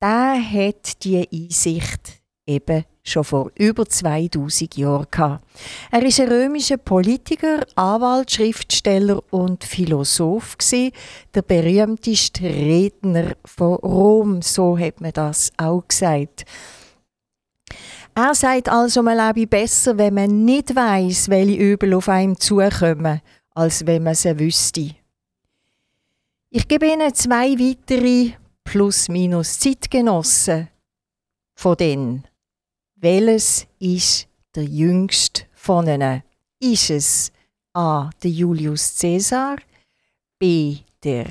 Der 0.00 0.40
hat 0.42 1.04
die 1.04 1.28
Einsicht 1.30 2.22
eben 2.46 2.84
schon 3.04 3.24
vor 3.24 3.50
über 3.56 3.84
2000 3.84 4.76
Jahren 4.76 5.06
gehabt. 5.10 5.44
Er 5.90 6.02
ist 6.02 6.18
ein 6.18 6.28
römischer 6.28 6.78
Politiker, 6.78 7.60
Anwalt, 7.74 8.30
Schriftsteller 8.30 9.22
und 9.30 9.64
Philosoph 9.64 10.56
gsi, 10.56 10.92
der 11.34 11.42
berühmteste 11.42 12.44
Redner 12.44 13.34
von 13.44 13.74
Rom, 13.74 14.40
so 14.40 14.78
hat 14.78 15.00
man 15.00 15.12
das 15.12 15.52
auch 15.58 15.84
gesagt. 15.86 16.46
Er 18.14 18.34
sagt 18.34 18.68
also, 18.68 19.02
man 19.02 19.16
lebe 19.16 19.46
besser, 19.46 19.96
wenn 19.96 20.14
man 20.14 20.44
nicht 20.44 20.74
weiß, 20.74 21.30
welche 21.30 21.56
Übel 21.56 21.94
auf 21.94 22.10
einem 22.10 22.38
zukommen, 22.38 23.22
als 23.54 23.86
wenn 23.86 24.02
man 24.02 24.14
sie 24.14 24.38
wüsste. 24.38 24.94
Ich 26.50 26.68
gebe 26.68 26.86
Ihnen 26.86 27.14
zwei 27.14 27.52
weitere 27.58 28.32
plus-minus 28.64 29.58
Zeitgenossen 29.58 30.68
von 31.54 31.76
denen. 31.76 32.24
Welches 32.96 33.66
ist 33.78 34.28
der 34.54 34.64
jüngste 34.64 35.44
von 35.54 35.86
ihnen? 35.88 36.22
Ist 36.60 36.90
es 36.90 37.32
A. 37.72 38.10
der 38.22 38.30
Julius 38.30 38.98
Caesar, 39.00 39.56
B. 40.38 40.76
der 41.02 41.26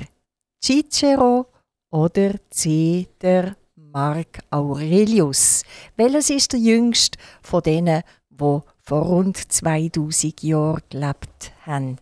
Cicero 0.60 1.46
oder 1.90 2.34
C. 2.50 3.08
der 3.20 3.56
Mark 3.92 4.38
Aurelius? 4.50 5.64
Welches 5.96 6.30
ist 6.30 6.52
der 6.54 6.60
jüngste 6.60 7.18
von 7.42 7.62
denen, 7.62 8.02
die 8.30 8.36
vor 8.38 9.02
rund 9.02 9.36
2000 9.36 10.42
Jahren 10.42 10.82
gelebt 10.88 11.52
haben? 11.66 11.98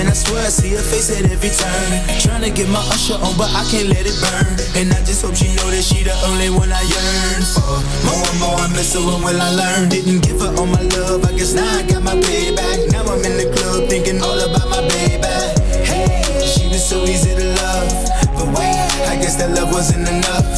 Man, 0.00 0.08
I 0.08 0.16
swear 0.16 0.40
I 0.40 0.48
see 0.48 0.72
her 0.72 0.82
face 0.82 1.12
at 1.12 1.28
every 1.28 1.52
turn. 1.52 1.88
Trying 2.24 2.44
to 2.48 2.50
get 2.50 2.68
my 2.72 2.80
usher 2.88 3.20
on, 3.20 3.36
but 3.36 3.52
I 3.52 3.62
can't 3.68 3.88
let 3.92 4.08
it 4.08 4.16
burn. 4.16 4.56
And 4.80 4.88
I 4.96 5.00
just 5.04 5.20
hope 5.20 5.36
she 5.36 5.52
know 5.52 5.68
that 5.68 5.84
she 5.84 6.00
the 6.04 6.16
only 6.24 6.48
one 6.48 6.72
I 6.72 6.80
yearn 6.80 7.42
for. 7.44 7.76
More 8.08 8.24
and 8.24 8.38
more 8.40 8.56
I 8.56 8.68
miss 8.72 8.96
her, 8.96 9.04
when 9.04 9.20
will 9.20 9.40
I 9.40 9.50
learn? 9.52 9.92
Didn't 9.92 10.24
give 10.24 10.40
her 10.40 10.52
all 10.56 10.66
my 10.66 10.80
love, 10.96 11.24
I 11.28 11.32
guess 11.36 11.52
now 11.52 11.68
I 11.68 11.84
got 11.84 12.02
my 12.02 12.16
payback. 12.16 12.88
Now 12.92 13.04
I'm 13.12 13.20
in 13.28 13.36
the 13.36 13.52
club 13.52 13.88
thinking 13.92 14.22
all 14.24 14.40
about 14.40 14.68
my 14.72 14.80
baby. 14.88 15.36
Hey, 15.84 16.24
she 16.48 16.68
was 16.72 16.80
so 16.80 17.04
easy 17.04 17.36
to 17.36 17.46
love. 17.60 17.92
But 18.36 18.48
wait, 18.56 18.80
I 19.04 19.20
guess 19.20 19.36
that 19.36 19.52
love 19.52 19.68
wasn't 19.72 20.08
enough. 20.08 20.48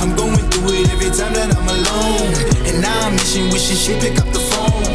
I'm 0.00 0.16
going 0.16 0.40
through 0.48 0.72
it 0.80 0.88
every 0.88 1.12
time 1.12 1.36
that 1.36 1.52
I'm 1.52 1.68
alone. 1.68 2.32
And 2.64 2.80
now 2.80 2.96
I'm 3.04 3.12
wishing, 3.20 3.52
wishing 3.52 3.76
she'd 3.76 4.00
pick 4.00 4.16
up 4.16 4.28
the 4.32 4.40
phone. 4.40 4.45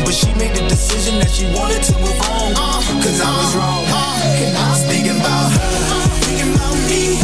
But 0.06 0.14
she 0.14 0.28
made 0.36 0.54
the 0.56 0.68
decision 0.68 1.20
that 1.20 1.32
she 1.32 1.46
wanted 1.58 1.82
to 1.84 1.94
move 2.00 2.20
on. 2.30 2.54
Uh, 2.54 2.82
Cause 3.02 3.22
I 3.22 3.32
was 3.38 3.56
uh, 3.56 3.60
wrong. 3.60 3.86
Uh. 3.88 4.44
And 4.46 4.58
I 4.58 4.70
was 4.70 4.84
thinking 4.86 5.18
about 5.18 5.52
her. 5.52 5.70
Me. 6.90 7.18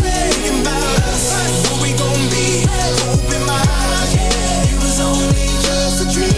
Us. 0.66 1.70
What 1.70 1.82
we 1.84 1.92
gon' 1.98 2.24
be. 2.32 2.64
Open 3.12 3.42
my 3.46 3.60
eyes. 3.60 4.14
It 4.72 4.78
was 4.80 4.98
only 5.04 5.48
just 5.60 6.06
a 6.06 6.08
dream. 6.08 6.32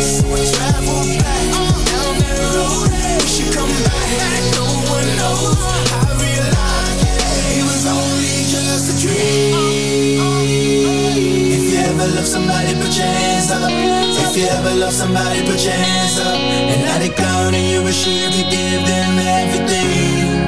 So 0.00 0.24
I 0.30 0.40
traveled 0.54 1.08
back. 1.18 1.44
Down 1.90 2.14
that 2.22 2.38
road. 2.54 2.88
Come 3.56 3.74
back. 3.84 4.42
No 4.54 4.66
one 4.94 5.08
knows. 5.18 5.58
I 5.58 6.14
realized 6.22 7.02
it 7.58 7.64
was 7.66 7.84
only 7.90 8.46
just 8.46 8.92
a 8.92 8.96
dream. 9.00 9.56
If 11.56 11.62
you 11.72 11.78
ever 11.80 12.06
love 12.14 12.26
somebody, 12.26 12.74
put 12.80 12.94
your 12.96 13.06
hands 13.06 13.50
up. 13.50 14.09
If 14.30 14.36
you 14.36 14.46
ever 14.46 14.76
love 14.76 14.92
somebody, 14.92 15.40
put 15.40 15.58
your 15.64 15.74
hands 15.74 16.20
up. 16.20 16.38
And 16.38 16.82
let 16.86 17.02
it 17.02 17.16
go 17.16 17.50
And 17.50 17.56
you 17.56 17.82
wish 17.82 18.06
you 18.06 18.30
could 18.30 18.48
give 18.48 18.86
them 18.86 19.18
everything, 19.18 20.46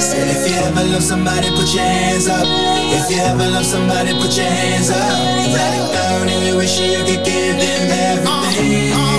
Said 0.00 0.26
if 0.26 0.48
you 0.48 0.56
ever 0.56 0.88
love 0.88 1.02
somebody, 1.02 1.50
put 1.50 1.68
your 1.74 1.84
hands 1.84 2.28
up. 2.28 2.46
If 2.96 3.10
you 3.10 3.20
ever 3.20 3.46
love 3.46 3.66
somebody, 3.66 4.14
put 4.14 4.34
your 4.34 4.46
hands 4.46 4.88
up. 4.88 4.96
Let 5.52 5.72
it 5.76 5.92
go 5.92 6.32
And 6.32 6.46
you 6.46 6.56
wish 6.56 6.80
you 6.80 7.04
could 7.04 7.26
give 7.26 7.56
them 7.60 7.90
everything. 7.92 9.09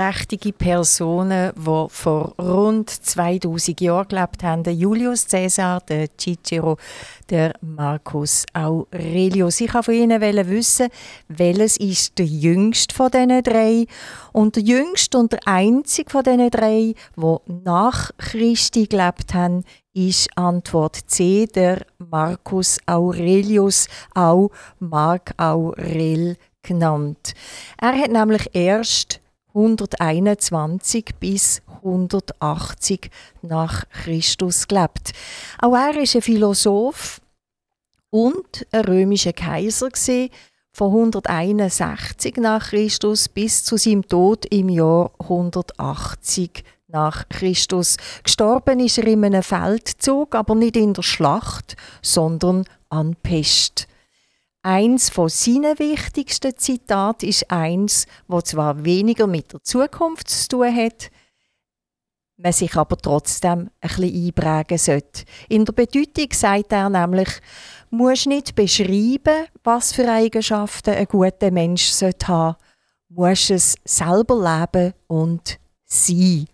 Geschichtsträchtige 0.00 0.52
Personen, 0.52 1.52
die 1.54 1.86
vor 1.88 2.34
rund 2.38 2.88
2000 2.88 3.80
Jahren 3.80 4.08
gelebt 4.08 4.42
haben. 4.42 4.64
Julius 4.64 5.26
Caesar, 5.26 5.80
der 5.80 6.08
Cicero, 6.16 6.78
der 7.28 7.52
Marcus 7.60 8.46
Aurelius. 8.54 9.60
Ich 9.60 9.74
wollte 9.74 9.84
von 9.84 9.94
Ihnen 9.94 10.20
wissen, 10.20 10.88
welches 11.28 11.76
ist 11.76 12.18
der 12.18 12.26
jüngste 12.26 12.94
von 12.94 13.10
diesen 13.10 13.42
drei? 13.42 13.86
Und 14.32 14.56
der 14.56 14.62
jüngste 14.62 15.18
und 15.18 15.32
der 15.32 15.40
einzige 15.46 16.10
von 16.10 16.24
diesen 16.24 16.50
drei, 16.50 16.94
die 17.16 17.36
nach 17.64 18.10
Christi 18.16 18.86
gelebt 18.86 19.34
haben, 19.34 19.64
ist 19.92 20.30
Antwort 20.36 20.96
C, 21.08 21.46
der 21.46 21.84
Marcus 21.98 22.78
Aurelius, 22.86 23.86
auch 24.14 24.50
Marc 24.78 25.34
Aurel 25.36 26.36
genannt. 26.62 27.34
Er 27.78 27.92
hat 27.98 28.10
nämlich 28.10 28.48
erst 28.54 29.20
121 29.54 31.14
bis 31.18 31.62
180 31.82 33.10
nach 33.42 33.88
Christus 33.88 34.68
gelebt. 34.68 35.12
Auch 35.60 35.74
er 35.74 35.96
ist 36.00 36.14
ein 36.14 36.22
Philosoph 36.22 37.20
und 38.10 38.66
ein 38.72 38.84
römischer 38.84 39.32
Kaiser 39.32 39.88
gewesen, 39.88 40.30
von 40.72 40.88
161 40.88 42.36
nach 42.36 42.70
Christus 42.70 43.28
bis 43.28 43.64
zu 43.64 43.76
seinem 43.76 44.06
Tod 44.06 44.46
im 44.46 44.68
Jahr 44.68 45.10
180 45.18 46.64
nach 46.88 47.28
Christus. 47.28 47.96
Gestorben 48.22 48.80
ist 48.80 48.98
er 48.98 49.06
in 49.06 49.24
einem 49.24 49.42
Feldzug, 49.42 50.34
aber 50.34 50.54
nicht 50.54 50.76
in 50.76 50.94
der 50.94 51.02
Schlacht, 51.02 51.76
sondern 52.02 52.64
an 52.88 53.16
Pest. 53.22 53.86
Eins 54.62 55.08
von 55.08 55.30
seinen 55.30 55.78
wichtigsten 55.78 56.54
Zitaten 56.54 57.26
ist 57.26 57.50
eins, 57.50 58.06
wo 58.28 58.42
zwar 58.42 58.84
weniger 58.84 59.26
mit 59.26 59.54
der 59.54 59.62
Zukunft 59.62 60.28
zu 60.28 60.48
tun 60.48 60.76
hat, 60.76 61.10
man 62.36 62.52
sich 62.52 62.76
aber 62.76 62.98
trotzdem 62.98 63.70
ein 63.80 63.88
bisschen 63.88 64.26
einprägen 64.26 64.76
sollte. 64.76 65.24
In 65.48 65.64
der 65.64 65.72
Bedeutung 65.72 66.28
sagt 66.32 66.72
er 66.72 66.90
nämlich, 66.90 67.28
musst 67.88 68.26
nicht 68.26 68.54
beschreiben, 68.54 69.46
was 69.64 69.92
für 69.92 70.10
Eigenschaften 70.10 70.94
ein 70.94 71.06
guter 71.06 71.50
Mensch 71.50 71.86
sollte 71.86 72.28
haben, 72.28 72.56
musst 73.08 73.50
es 73.50 73.76
selber 73.84 74.36
leben 74.36 74.92
und 75.06 75.58
sein. 75.86 76.46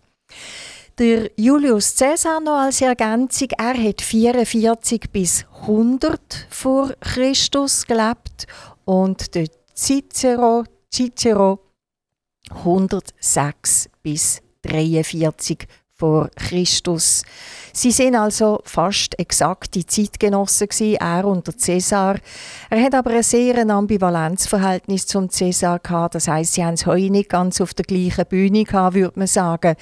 Der 0.98 1.30
Julius 1.36 1.94
Caesar 1.94 2.40
noch 2.40 2.56
als 2.56 2.80
Ergänzung, 2.80 3.48
er 3.58 3.76
hat 3.76 4.00
44 4.00 5.10
bis 5.12 5.44
100 5.60 6.46
vor 6.48 6.94
Christus 7.00 7.86
gelebt 7.86 8.46
und 8.86 9.34
der 9.34 9.46
Cicero, 9.74 10.64
Cicero 10.90 11.58
106 12.48 13.90
bis 14.02 14.40
43 14.62 15.66
vor 15.92 16.30
Christus. 16.34 17.24
Sie 17.72 17.90
sind 17.90 18.14
also 18.14 18.60
fast 18.64 19.18
exakte 19.18 19.84
Zeitgenossen 19.84 20.68
gewesen, 20.68 20.96
er 20.96 21.24
und 21.26 21.46
der 21.46 21.58
Cäsar. 21.58 22.16
Er 22.70 22.82
hat 22.82 22.94
aber 22.94 23.10
ein 23.10 23.22
sehr 23.22 23.58
Ambivalenzverhältnis 23.68 25.06
zum 25.06 25.28
Cäsar 25.30 25.78
gehabt. 25.78 26.14
Das 26.14 26.28
heißt, 26.28 26.54
sie 26.54 26.64
haben 26.64 26.74
es 26.74 26.86
heute 26.86 27.10
nicht 27.10 27.28
ganz 27.30 27.60
auf 27.60 27.74
der 27.74 27.84
gleichen 27.84 28.26
Bühne 28.26 28.64
gehabt, 28.64 28.94
würde 28.94 29.18
man 29.18 29.26
sagen. 29.26 29.76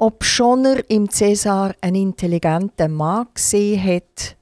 Ob 0.00 0.22
schon 0.22 0.64
er 0.64 0.88
im 0.90 1.10
Cäsar 1.10 1.74
einen 1.80 1.96
intelligenten 1.96 2.94
Mann 2.94 3.26
gesehen 3.34 3.82
hat, 3.82 4.36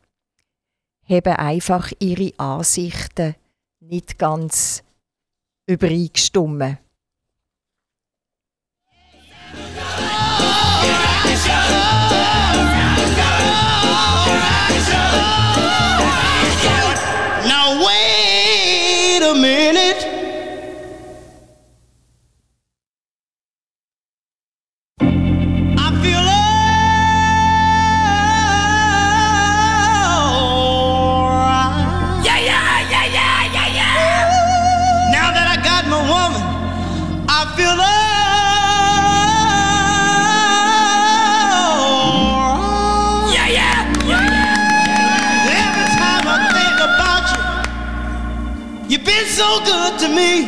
haben 1.09 1.33
einfach 1.33 1.93
ihre 1.99 2.39
Ansichten 2.39 3.37
nicht 3.81 4.19
ganz 4.19 4.83
übereingestimmt. 5.67 6.77
Now 17.49 17.81
wait 17.81 19.23
a 19.23 19.33
minute. 19.33 20.06
Been 49.17 49.27
so 49.29 49.61
good 49.65 49.99
to 49.99 50.09
me. 50.09 50.45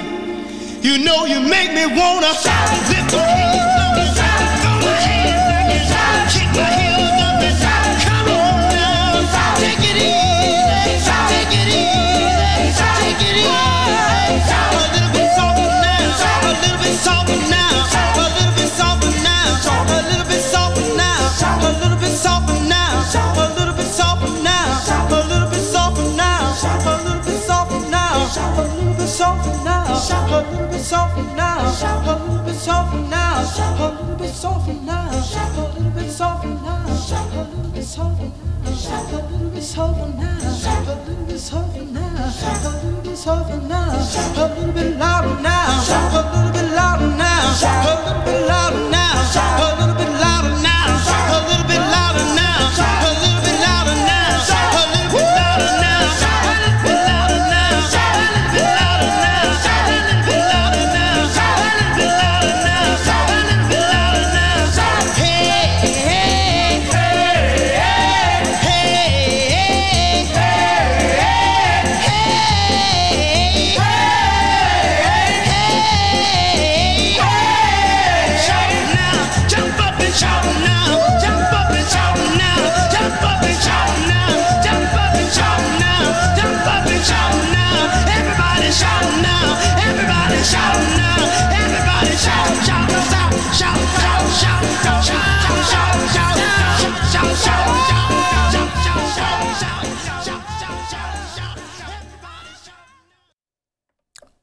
You 0.82 0.98
know 1.04 1.24
you 1.24 1.40
make 1.40 1.72
me 1.72 1.86
wanna 1.86 2.28
lift 2.28 3.12
my 3.12 3.24
hands 3.24 4.18
up 4.20 4.40
and 4.44 4.60
throw 4.60 4.76
my 4.84 4.96
hands 5.08 5.90
up 5.90 6.12
and 6.12 6.28
kick 6.32 6.50
my 6.52 6.68
heels 6.76 7.18
up 7.28 7.40
and 7.48 7.56
come 8.04 8.28
on 8.28 8.60
now, 8.76 9.24
take 9.56 9.84
it 9.90 9.96
easy, 9.96 11.00
take 11.32 11.54
it 11.60 11.68
easy, 11.80 12.76
take 13.00 13.24
it 13.28 13.36
easy. 13.40 13.48
A 13.48 14.84
little 14.92 15.12
bit 15.16 15.28
softer 15.36 15.70
now, 15.84 16.12
a 16.44 16.52
little 16.60 16.80
bit 16.84 16.96
softer 17.06 17.40
now, 17.48 17.72
a 18.16 18.28
little 18.36 18.52
bit 18.52 18.68
softer 18.68 19.12
now, 19.24 19.48
a 19.80 20.04
little 20.08 20.28
bit 20.28 20.42
softer 20.52 20.88
now, 20.92 21.24
a 21.56 21.72
little 21.80 21.98
bit 21.98 22.12
softer 22.12 22.60
now, 22.68 23.47
softer 29.18 29.50
now, 29.64 29.82
a 29.82 30.46
little 30.46 30.68
bit 30.68 30.80
softer 30.80 31.22
now, 31.34 31.58
a 31.58 32.22
little 32.22 32.38
bit 32.44 32.54
softer 32.54 33.00
now, 33.10 33.40
a 33.40 33.90
little 33.90 34.14
bit 34.14 34.30
softer 34.30 34.72
now, 34.74 35.10
a 35.10 35.66
little 35.66 35.90
bit 35.90 36.08
softer 36.08 36.46
now, 36.48 36.86
a 36.86 37.26
little 37.42 37.70
bit 37.72 37.82
softer 37.82 38.28
now, 38.30 38.38
a 38.38 39.18
little 39.26 39.50
bit 39.50 39.64
softer 39.64 40.06
now, 40.14 40.38
a 40.38 40.94
little 41.02 41.24
bit 41.26 41.40
softer 41.40 41.82
now, 41.82 42.14
a 42.14 42.78
little 42.78 43.02
bit 43.02 43.16
softer 43.16 43.60
now, 43.66 43.90
a 43.90 44.46
little 44.54 44.72
bit 44.72 44.96
now, 44.96 45.22
a 45.22 45.26
little 45.26 45.42
bit 45.42 45.48
now, 46.18 46.22
a 46.28 46.28
little 46.28 46.52
bit 46.52 46.70
now, 47.18 47.58
a 47.58 47.82
little 49.78 49.94
bit 49.98 50.12
now, 50.14 50.38
a 50.78 51.42
little 51.42 51.66
bit 51.66 51.82
louder 51.82 52.22
now, 52.22 52.37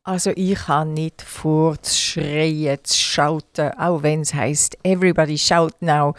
Also 0.08 0.30
ich 0.36 0.54
kann 0.54 0.94
nicht 0.94 1.24
vor 1.24 1.82
zu 1.82 1.92
schreien, 1.92 2.78
zu 2.84 2.96
schauten, 2.96 3.72
auch 3.72 4.04
wenn 4.04 4.22
es 4.22 4.36
heißt 4.36 4.78
Everybody 4.84 5.36
shout 5.36 5.72
now. 5.80 6.14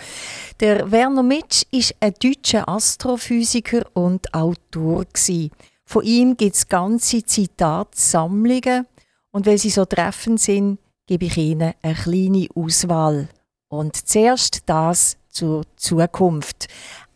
Der 0.59 0.90
Werner 0.90 1.22
Mitsch 1.22 1.62
ist 1.70 1.94
ein 2.01 2.12
deutscher 2.20 2.68
Astrophysiker 2.68 3.87
und 3.94 4.35
Autor 4.35 5.05
gsi. 5.12 5.53
Von 5.85 6.03
ihm 6.03 6.37
gibt 6.37 6.57
es 6.57 6.68
ganze 6.68 7.22
Zitatsammlungen 7.25 8.88
und 9.31 9.46
weil 9.46 9.57
sie 9.57 9.70
so 9.70 9.85
treffend 9.85 10.40
sind, 10.40 10.81
gebe 11.07 11.27
ich 11.27 11.37
Ihnen 11.37 11.72
eine 11.81 11.94
kleine 11.94 12.49
Auswahl. 12.57 13.29
Und 13.68 13.94
zuerst 13.94 14.64
das 14.66 15.16
zur 15.29 15.62
Zukunft. 15.77 16.66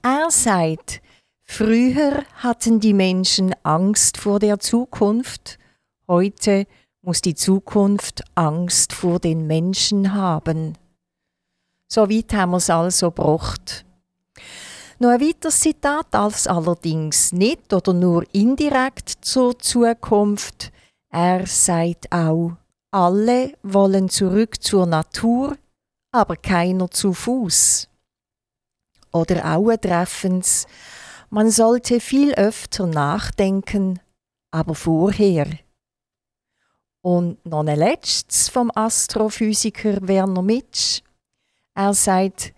Er 0.02 0.30
sagt, 0.30 1.02
früher 1.42 2.22
hatten 2.37 2.78
die 2.78 2.94
Menschen 2.94 3.56
Angst 3.64 4.18
vor 4.18 4.38
der 4.38 4.61
Zukunft, 4.61 5.59
heute 6.11 6.66
muss 7.03 7.23
die 7.23 7.37
Zukunft 7.37 8.25
Angst 8.35 8.92
vor 8.92 9.20
den 9.20 9.46
Menschen 9.46 10.12
haben. 10.12 10.77
So 11.87 12.11
weit 12.11 12.35
haben 12.35 12.51
wir 12.51 12.57
es 12.59 12.68
also 12.68 13.11
gebracht. 13.11 13.87
Noch 14.99 15.11
ein 15.11 15.20
weiteres 15.20 15.61
Zitat, 15.61 16.14
als 16.14 16.46
allerdings 16.46 17.33
nicht 17.33 17.73
oder 17.73 17.94
nur 17.94 18.25
indirekt 18.35 19.09
zur 19.23 19.59
Zukunft. 19.59 20.73
Er 21.11 21.46
sagt 21.46 22.12
auch, 22.12 22.57
alle 22.90 23.55
wollen 23.62 24.09
zurück 24.09 24.62
zur 24.62 24.87
Natur, 24.87 25.57
aber 26.12 26.37
keiner 26.37 26.90
zu 26.90 27.12
Fuß. 27.12 27.88
Oder 29.12 29.57
auch 29.57 29.70
ein 29.70 29.81
treffens, 29.81 30.66
man 31.31 31.51
sollte 31.51 32.01
viel 32.01 32.35
öfter 32.35 32.87
nachdenken, 32.87 34.01
aber 34.51 34.75
vorher. 34.75 35.46
Und 37.03 37.45
noch 37.47 37.65
ein 37.65 37.79
letztes 37.79 38.49
vom 38.49 38.71
Astrophysiker 38.75 40.07
Werner 40.07 40.43
Mitsch. 40.43 41.01
Er 41.75 41.95
sagt, 41.95 42.53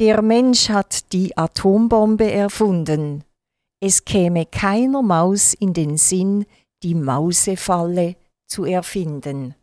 der 0.00 0.20
Mensch 0.22 0.68
hat 0.68 1.12
die 1.12 1.36
Atombombe 1.36 2.30
erfunden. 2.30 3.22
Es 3.80 4.04
käme 4.04 4.46
keiner 4.46 5.02
Maus 5.02 5.54
in 5.54 5.72
den 5.72 5.96
Sinn, 5.96 6.46
die 6.82 6.94
Mausefalle 6.94 8.16
zu 8.46 8.64
erfinden. 8.64 9.54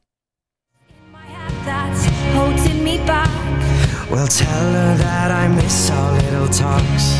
Well, 4.09 4.27
tell 4.27 4.47
her 4.47 4.97
that 4.97 5.31
I 5.31 5.47
miss 5.47 5.89
our 5.89 6.11
little 6.11 6.49
talks. 6.49 7.15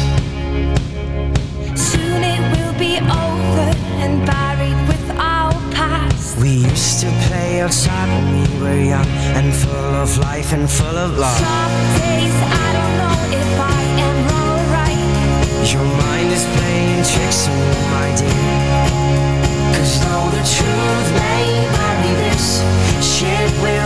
Soon 1.75 2.21
it 2.21 2.41
will 2.51 2.73
be 2.77 2.97
over 2.99 3.71
and 4.03 4.27
past. 4.27 4.50
We 6.41 6.49
used 6.49 7.01
to 7.01 7.09
play 7.27 7.61
outside 7.61 8.09
when 8.09 8.25
we 8.33 8.63
were 8.63 8.81
young 8.81 9.05
and 9.37 9.53
full 9.53 9.93
of 10.03 10.17
life 10.17 10.53
and 10.53 10.67
full 10.67 10.97
of 11.05 11.15
love. 11.15 11.37
Some 11.37 11.77
days 12.01 12.33
I 12.33 12.67
don't 12.77 12.95
know 13.01 13.17
if 13.41 13.51
I 13.61 13.81
am 14.07 14.17
wrong 14.25 14.57
or 14.57 14.73
right. 14.73 15.71
Your 15.71 15.85
mind 16.01 16.29
is 16.33 16.43
playing 16.57 17.03
tricks 17.13 17.47
on 17.47 17.57
you, 17.61 17.81
my 17.93 18.09
dear. 18.17 18.81
Cause 19.77 19.93
though 20.01 20.29
the 20.33 20.43
truth 20.57 21.07
may 21.21 21.45
vary, 21.77 22.13
this 22.25 22.65
ship 23.05 23.51
will 23.61 23.80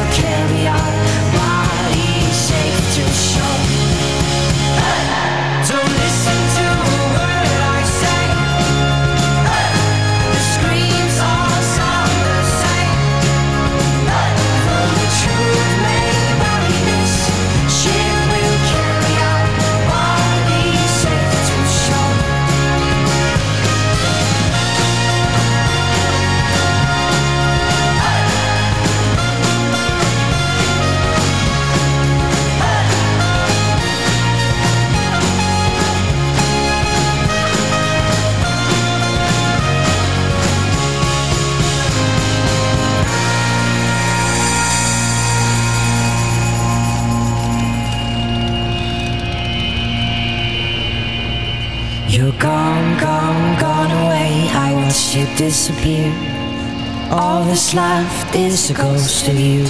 left 57.76 58.34
is 58.36 58.70
a 58.70 58.74
ghost 58.74 59.28
of 59.28 59.38
you. 59.38 59.64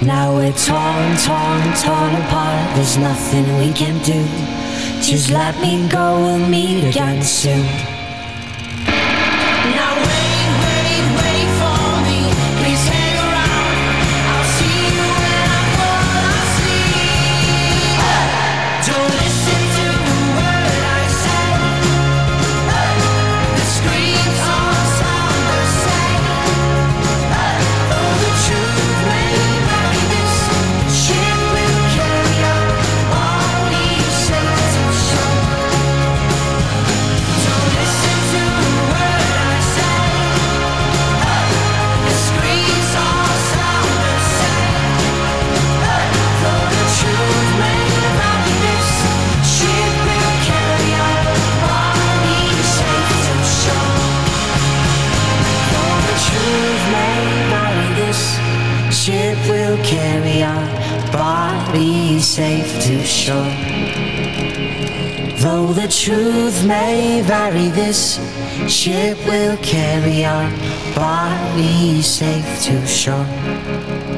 Now 0.00 0.34
we're 0.34 0.52
torn, 0.52 1.16
torn, 1.18 1.62
torn 1.76 2.14
apart. 2.22 2.74
There's 2.74 2.96
nothing 2.96 3.44
we 3.58 3.72
can 3.74 4.02
do. 4.02 4.24
Just 5.02 5.30
let 5.30 5.60
me 5.60 5.86
go, 5.88 6.18
we'll 6.18 6.48
meet 6.48 6.88
again 6.88 7.22
soon. 7.22 7.95
Will 59.48 59.76
carry 59.84 60.42
our 60.42 61.12
body 61.12 62.18
safe 62.20 62.82
to 62.82 63.02
shore. 63.04 63.54
Though 65.38 65.72
the 65.72 65.88
truth 65.88 66.64
may 66.66 67.22
vary, 67.22 67.68
this 67.68 68.18
ship 68.68 69.18
will 69.26 69.56
carry 69.58 70.24
our 70.24 70.50
body 70.94 72.02
safe 72.02 72.62
to 72.64 72.86
shore. 72.86 74.15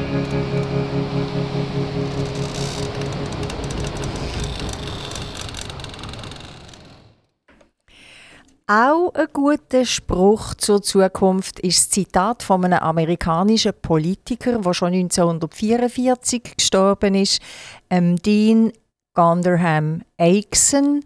Auch 8.71 9.11
ein 9.15 9.25
guter 9.33 9.83
Spruch 9.83 10.53
zur 10.53 10.83
Zukunft 10.83 11.59
ist 11.59 11.87
das 11.87 11.89
Zitat 11.89 12.43
von 12.43 12.63
einem 12.63 12.77
amerikanischen 12.77 13.73
Politiker, 13.81 14.59
der 14.59 14.73
schon 14.75 14.93
1944 14.93 16.55
gestorben 16.55 17.15
ist, 17.15 17.41
ähm, 17.89 18.17
Dean 18.17 18.71
Gonderham 19.15 20.03
Aixon. 20.19 21.03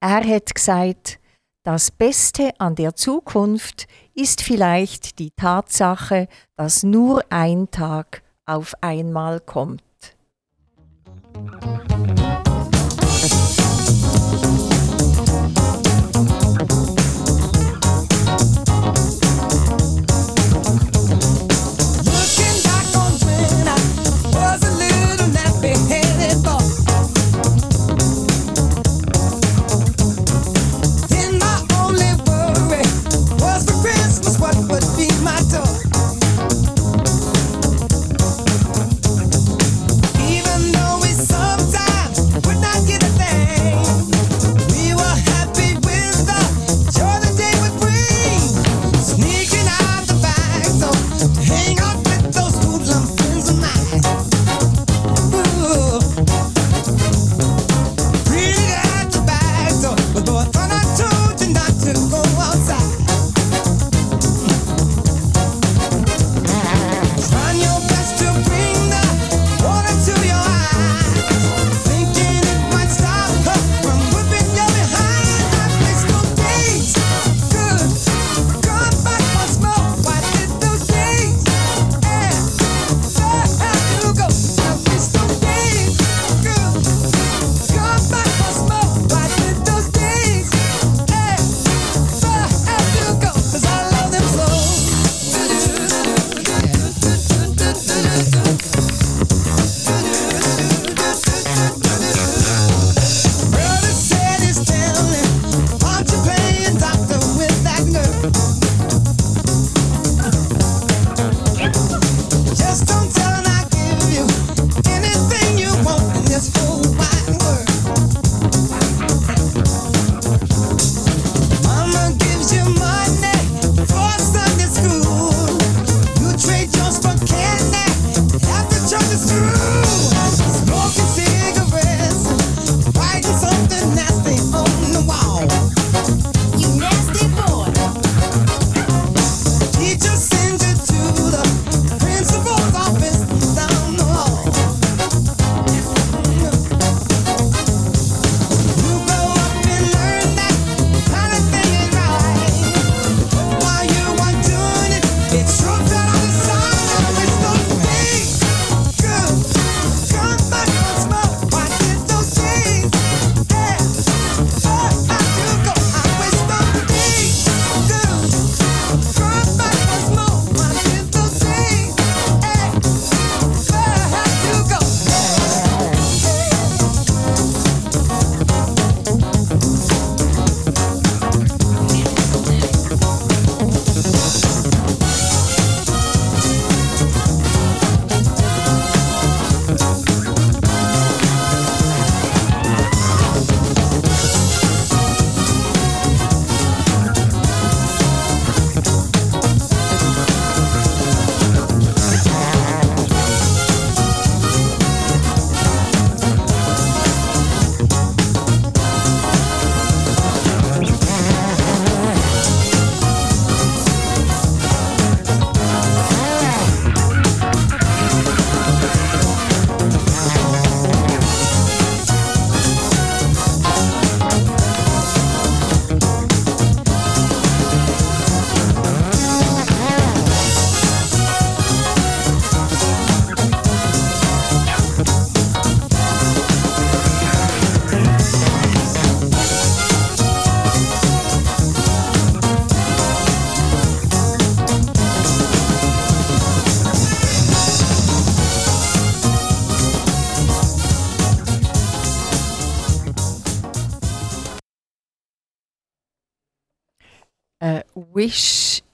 Er 0.00 0.24
hat 0.24 0.52
gesagt, 0.52 1.20
das 1.64 1.92
Beste 1.92 2.50
an 2.58 2.74
der 2.74 2.96
Zukunft 2.96 3.86
ist 4.16 4.42
vielleicht 4.42 5.20
die 5.20 5.30
Tatsache, 5.30 6.26
dass 6.56 6.82
nur 6.82 7.22
ein 7.30 7.70
Tag 7.70 8.24
auf 8.46 8.74
einmal 8.80 9.38
kommt. 9.38 9.84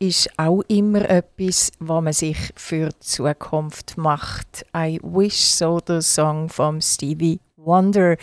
Ist 0.03 0.29
auch 0.37 0.63
immer 0.67 1.09
etwas, 1.09 1.71
was 1.79 2.03
man 2.03 2.13
sich 2.13 2.37
für 2.57 2.89
die 2.89 2.99
Zukunft 2.99 3.97
macht. 3.97 4.67
I 4.77 4.99
Wish, 5.01 5.37
so 5.37 5.79
der 5.79 6.03
Song 6.03 6.49
von 6.49 6.83
Stevie 6.83 7.39
Wonder. 7.55 8.17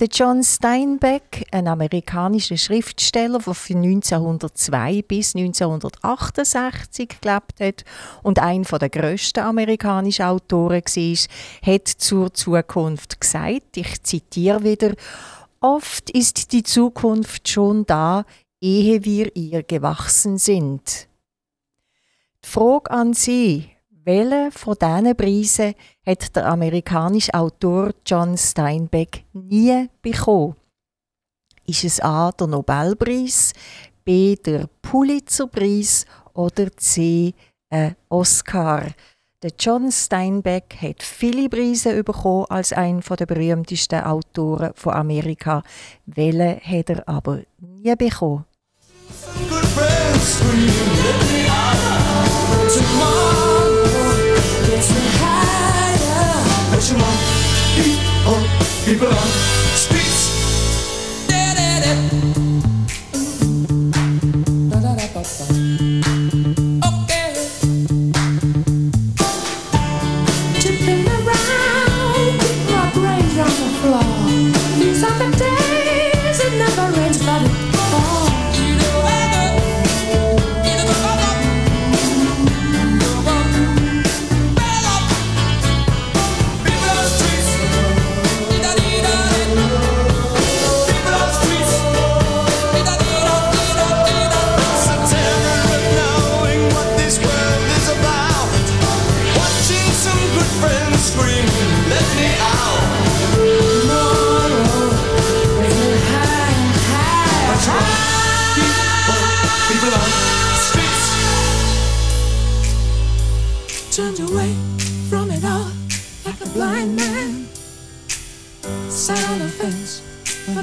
Der 0.00 0.08
John 0.10 0.42
Steinbeck, 0.42 1.44
ein 1.52 1.68
amerikanischer 1.68 2.56
Schriftsteller, 2.56 3.40
der 3.40 3.52
von 3.52 3.76
1902 3.76 5.02
bis 5.02 5.34
1968 5.34 7.20
gelebt 7.20 7.60
hat 7.60 7.84
und 8.22 8.38
einer 8.38 8.64
der 8.64 8.88
grössten 8.88 9.40
amerikanischen 9.40 10.24
Autoren 10.24 10.80
war, 10.80 11.72
hat 11.74 11.88
zur 11.88 12.32
Zukunft 12.32 13.20
gesagt, 13.20 13.76
ich 13.76 14.02
zitiere 14.02 14.64
wieder, 14.64 14.94
Oft 15.60 16.08
ist 16.10 16.52
die 16.52 16.62
Zukunft 16.62 17.48
schon 17.48 17.84
da, 17.84 18.24
ehe 18.62 19.04
wir 19.04 19.36
ihr 19.36 19.62
gewachsen 19.62 20.38
sind. 20.38 21.08
Frage 22.48 22.90
an 22.92 23.12
Sie, 23.12 23.68
welche 24.04 24.52
von 24.52 24.76
diesen 24.80 25.16
Preisen 25.16 25.74
hat 26.06 26.36
der 26.36 26.46
amerikanische 26.46 27.34
Autor 27.34 27.90
John 28.06 28.38
Steinbeck 28.38 29.24
nie 29.32 29.88
bekommen? 30.00 30.54
Ist 31.66 31.82
es 31.82 32.00
A 32.00 32.30
der 32.30 32.46
Nobelpreis, 32.46 33.52
B 34.04 34.36
der 34.36 34.68
Pulitzerpreis 34.80 36.06
oder 36.34 36.74
C 36.76 37.34
ein 37.68 37.96
Oscar? 38.08 38.92
Der 39.42 39.50
John 39.58 39.90
Steinbeck 39.90 40.76
hat 40.80 41.02
viele 41.02 41.48
Preise 41.48 42.04
bekommen 42.04 42.46
als 42.48 42.72
einer 42.72 43.00
der 43.00 43.26
berühmtesten 43.26 44.04
Autoren 44.04 44.70
von 44.76 44.94
Amerika. 44.94 45.64
Welche 46.06 46.60
hat 46.62 46.90
er 46.90 47.08
aber 47.08 47.40
nie 47.58 47.94
bekommen? 47.96 48.44
People 58.86 59.08
on 59.08 59.95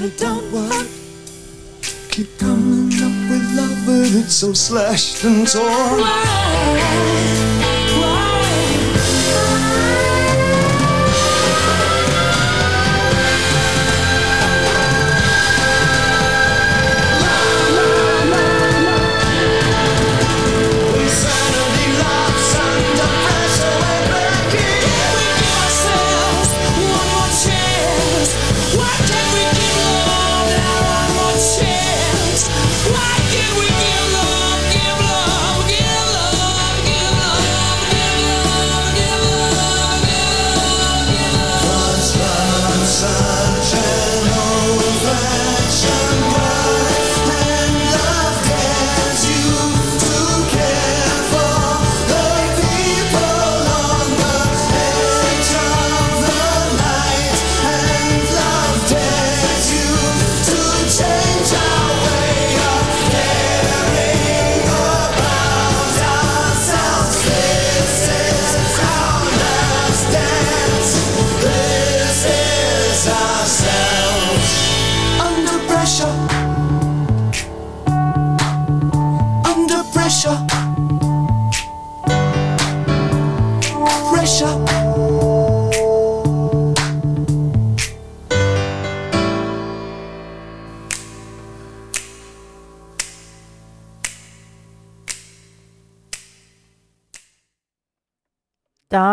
it 0.04 0.18
don't 0.18 0.52
work. 0.52 0.86
Keep 2.10 2.38
coming 2.38 2.92
up 3.02 3.30
with 3.30 3.56
love, 3.56 3.86
but 3.86 4.12
it's 4.20 4.34
so 4.34 4.52
slashed 4.52 5.24
and 5.24 5.48
torn. 5.48 7.53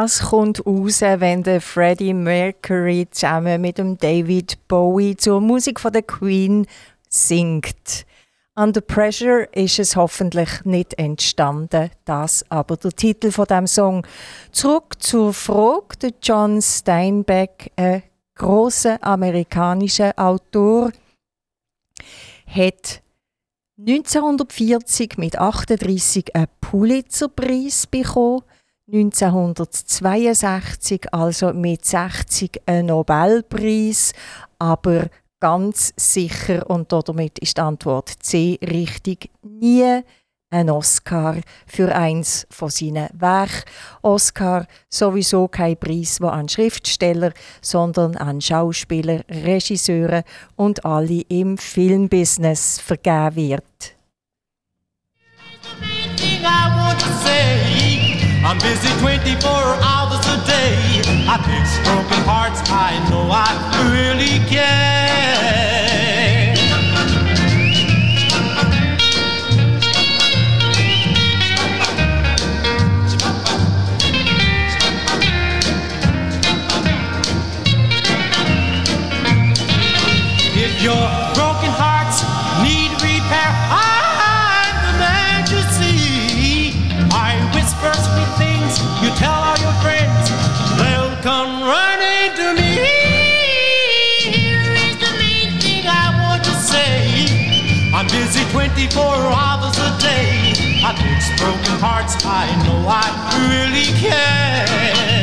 Das 0.02 0.20
kommt 0.30 0.66
raus, 0.66 1.02
wenn 1.02 1.44
der 1.44 1.62
Freddie 1.62 2.16
Mercury 2.16 3.08
zusammen 3.12 3.62
mit 3.62 3.78
dem 3.78 4.00
David 4.00 4.58
Bowie 4.68 5.16
zur 5.16 5.40
Musik 5.42 5.80
von 5.80 5.94
der 5.94 6.02
Queen 6.02 6.66
singt. 7.08 8.08
Under 8.56 8.82
Pressure 8.82 9.48
ist 9.54 9.78
es 9.78 9.96
hoffentlich 9.96 10.66
nicht 10.66 10.98
entstanden, 10.98 11.92
das 12.04 12.44
aber 12.50 12.78
der 12.78 12.94
Titel 12.94 13.30
von 13.30 13.46
dem 13.46 13.68
Song. 13.68 14.08
Zurück 14.52 14.96
zur 15.04 15.36
Frage, 15.36 15.96
der 16.02 16.14
John 16.20 16.64
Steinbeck, 16.64 17.72
ein 17.76 18.02
großer 18.34 18.98
amerikanischer 19.04 20.14
Autor, 20.18 20.94
hat 22.48 23.04
1940 23.78 25.20
mit 25.20 25.38
38 25.38 26.36
einen 26.36 26.48
Pulitzerpreis 26.60 27.86
bekommen. 27.86 28.42
1962, 28.94 31.14
also 31.14 31.54
mit 31.54 31.86
60 31.86 32.62
einen 32.66 32.88
Nobelpreis, 32.88 34.12
aber 34.60 35.08
ganz 35.40 35.94
sicher, 35.96 36.70
und 36.70 36.92
damit 36.92 37.40
ist 37.40 37.58
die 37.58 37.62
Antwort 37.62 38.10
C 38.10 38.60
richtig, 38.62 39.30
nie 39.42 40.04
ein 40.52 40.70
Oscar 40.70 41.38
für 41.66 41.96
eins 41.96 42.46
von 42.50 42.70
seinen 42.70 43.08
Werken. 43.14 43.64
Oscar 44.02 44.68
sowieso 44.90 45.48
kein 45.48 45.78
Preis, 45.78 46.20
wo 46.20 46.28
an 46.28 46.50
Schriftsteller, 46.50 47.32
sondern 47.62 48.18
an 48.18 48.42
Schauspieler, 48.42 49.22
Regisseure 49.30 50.26
und 50.58 50.84
alle 50.86 51.22
im 51.30 51.58
Filmbusiness 51.58 52.80
vergeben 52.80 53.36
wird. 53.38 53.96
I'm 58.44 58.58
busy 58.58 58.90
24 59.00 59.50
hours 59.50 60.26
a 60.26 60.38
day. 60.48 61.02
I 61.30 61.38
fix 61.46 61.78
broken 61.88 62.24
hearts, 62.26 62.60
I 62.72 62.98
know 63.10 63.30
I 63.32 63.48
really 63.94 64.40
care. 64.50 65.62
If 80.54 80.82
you're 80.82 81.21
24 98.52 99.02
hours 99.02 99.78
a 99.78 99.98
day. 99.98 100.52
I 100.84 100.94
fix 101.00 101.30
broken 101.40 101.80
hearts, 101.80 102.16
I 102.26 102.48
know 102.66 102.86
I 102.86 103.08
really 103.50 103.86
can. 103.98 105.22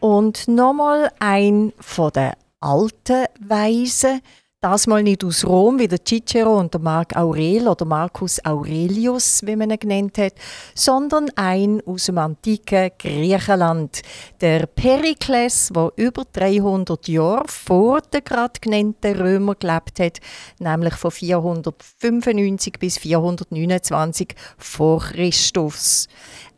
Und 0.00 0.48
nochmal 0.48 1.10
ein 1.18 1.72
von 1.80 2.12
den 2.12 2.32
alten 2.64 3.26
Weisen, 3.40 4.22
das 4.62 4.86
mal 4.86 5.02
nicht 5.02 5.22
aus 5.22 5.44
Rom 5.44 5.78
wie 5.78 5.88
der 5.88 6.02
Cicero 6.02 6.58
und 6.58 6.72
der 6.72 6.80
Marc 6.80 7.14
Aurel 7.14 7.68
oder 7.68 7.84
Marcus 7.84 8.42
Aurelius, 8.46 9.42
wie 9.44 9.56
man 9.56 9.70
ihn 9.70 9.78
genannt 9.78 10.16
hat, 10.16 10.32
sondern 10.74 11.28
ein 11.36 11.82
aus 11.84 12.06
dem 12.06 12.16
antiken 12.16 12.90
Griechenland, 12.98 14.00
der 14.40 14.64
Perikles, 14.64 15.70
der 15.74 15.92
über 15.96 16.24
300 16.32 17.06
Jahre 17.08 17.44
vor 17.46 18.00
den 18.00 18.24
gerade 18.24 18.58
genannten 18.58 19.20
Römer 19.20 19.54
gelebt 19.54 20.00
hat, 20.00 20.20
nämlich 20.58 20.94
von 20.94 21.10
495 21.10 22.78
bis 22.78 22.96
429 22.96 24.34
vor 24.56 25.00
Christus. 25.00 26.08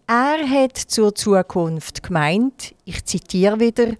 Er 0.06 0.48
hat 0.48 0.76
zur 0.76 1.12
Zukunft 1.12 2.04
gemeint, 2.04 2.72
ich 2.84 3.04
zitiere 3.04 3.58
wieder, 3.58 3.94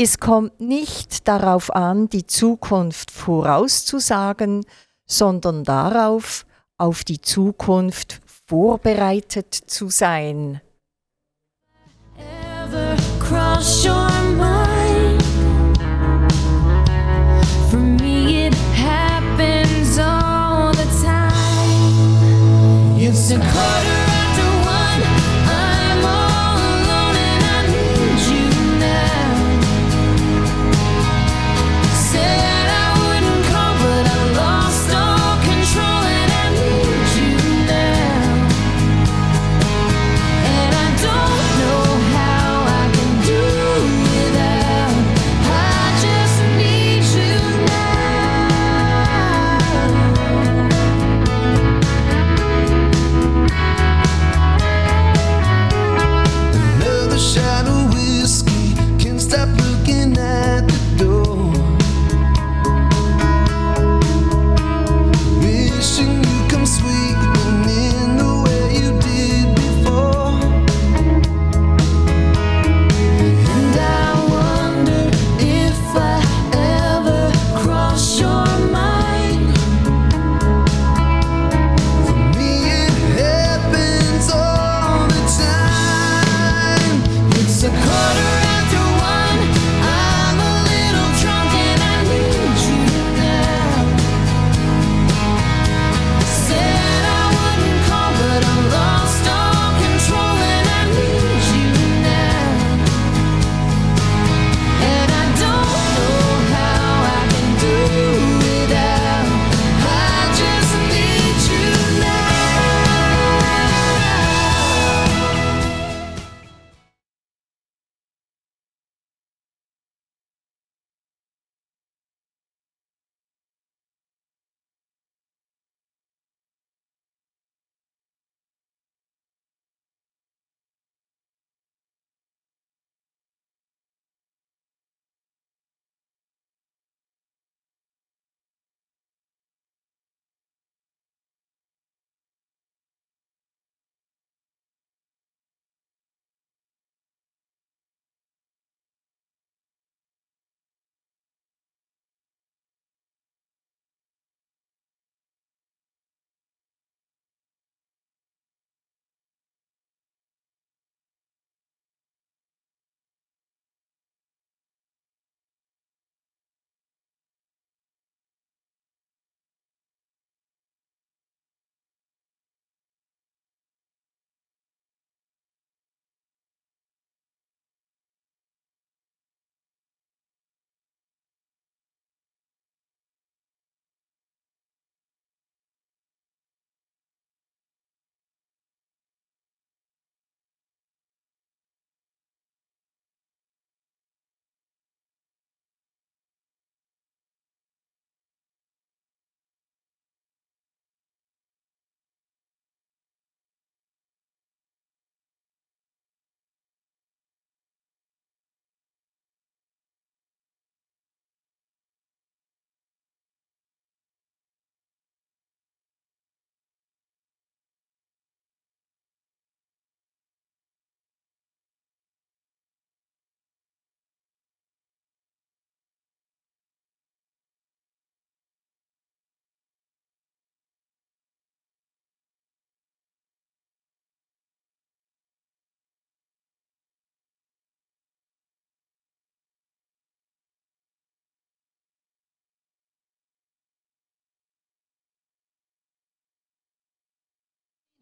es 0.00 0.18
kommt 0.18 0.60
nicht 0.60 1.26
darauf 1.26 1.74
an, 1.74 2.08
die 2.08 2.26
Zukunft 2.26 3.10
vorauszusagen, 3.10 4.64
sondern 5.06 5.64
darauf, 5.64 6.46
auf 6.78 7.02
die 7.02 7.20
Zukunft 7.20 8.20
vorbereitet 8.46 9.52
zu 9.54 9.90
sein. 9.90 10.60
ever 12.68 12.96
cross 13.18 13.84
your 13.84 14.08
mind. 14.36 15.22
For 17.70 17.78
me, 17.78 18.46
it 18.46 18.54
happens 18.54 19.98
all 19.98 20.72
the 20.74 20.86
time. 21.02 21.34
It's 23.00 23.30
a 23.30 23.38
quarter 23.38 23.87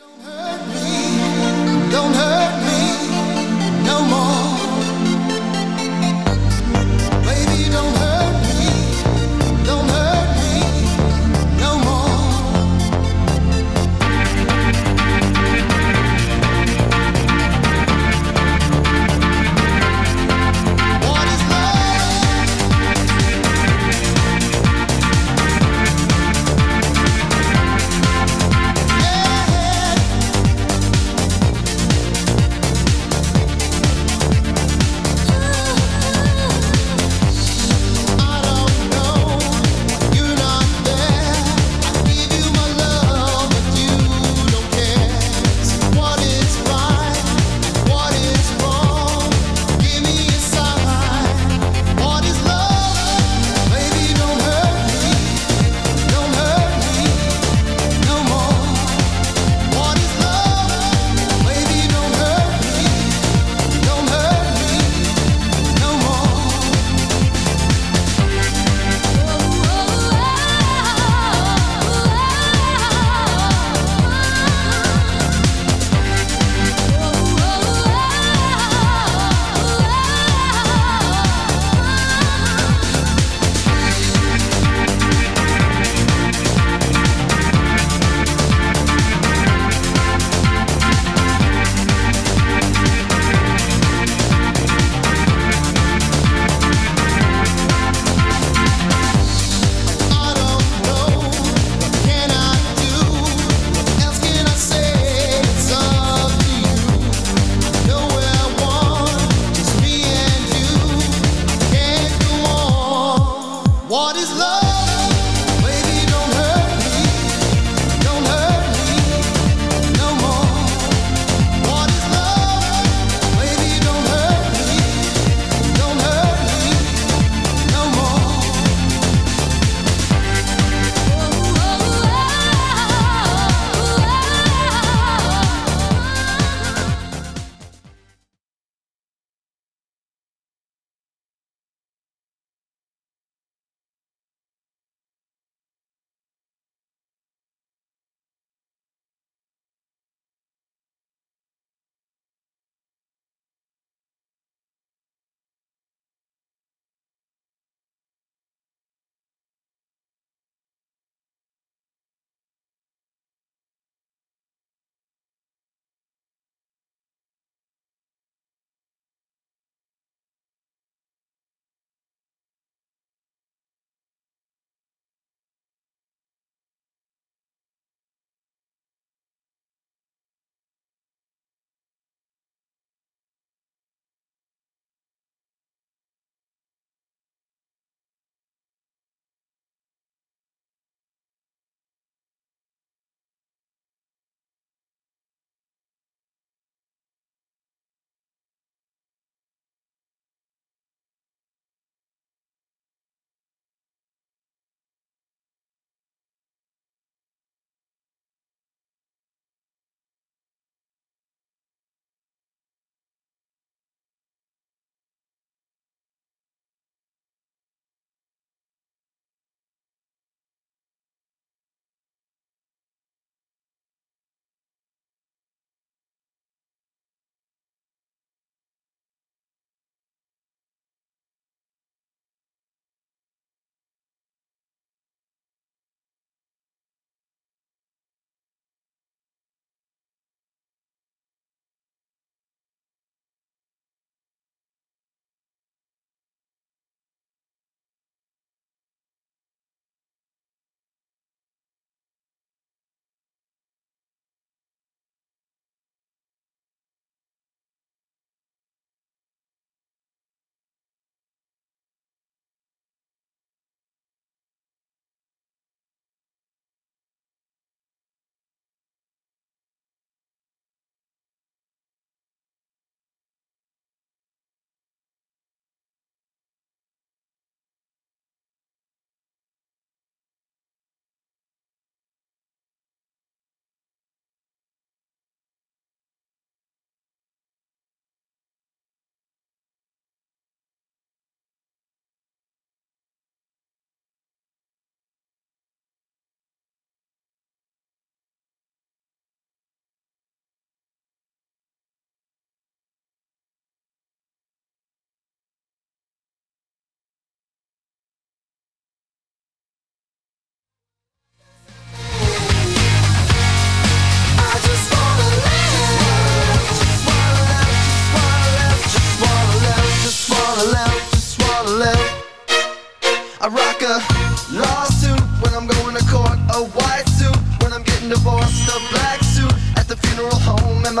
don't 0.00 0.20
hurt. 0.22 0.39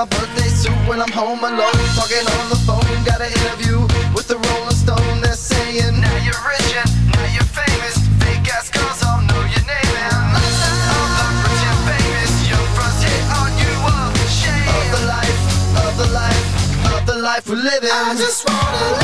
My 0.00 0.06
birthday 0.06 0.48
suit 0.48 0.72
when 0.88 1.02
I'm 1.02 1.12
home 1.12 1.44
alone, 1.44 1.76
talking 1.92 2.24
on 2.24 2.48
the 2.48 2.56
phone. 2.64 2.80
Got 3.04 3.20
an 3.20 3.28
interview 3.28 3.84
with 4.16 4.28
the 4.28 4.38
Rolling 4.48 4.72
Stone. 4.72 5.20
They're 5.20 5.36
saying 5.36 6.00
now 6.00 6.16
you're 6.24 6.40
rich 6.48 6.72
and 6.72 6.88
now 7.12 7.26
you're 7.36 7.44
famous. 7.44 8.00
Fake 8.16 8.48
ass 8.48 8.70
girls 8.72 9.04
all 9.04 9.20
know 9.20 9.42
your 9.52 9.64
name 9.68 9.94
and 10.00 10.40
all 10.88 11.08
the 11.20 11.26
rich 11.44 11.64
and 11.68 11.80
famous. 11.84 12.32
Your 12.48 12.64
friends 12.72 13.00
hate 13.04 13.28
on 13.44 13.52
you 13.60 13.72
a 13.92 14.28
shame 14.40 14.72
of 14.72 14.86
the 14.96 15.02
life, 15.04 15.40
of 15.84 15.92
the 16.00 16.08
life, 16.16 16.48
of 16.96 17.00
the 17.04 17.16
life 17.20 17.44
we're 17.46 17.60
living. 17.60 17.92
I 17.92 18.16
just 18.16 18.48
wanna 18.48 18.99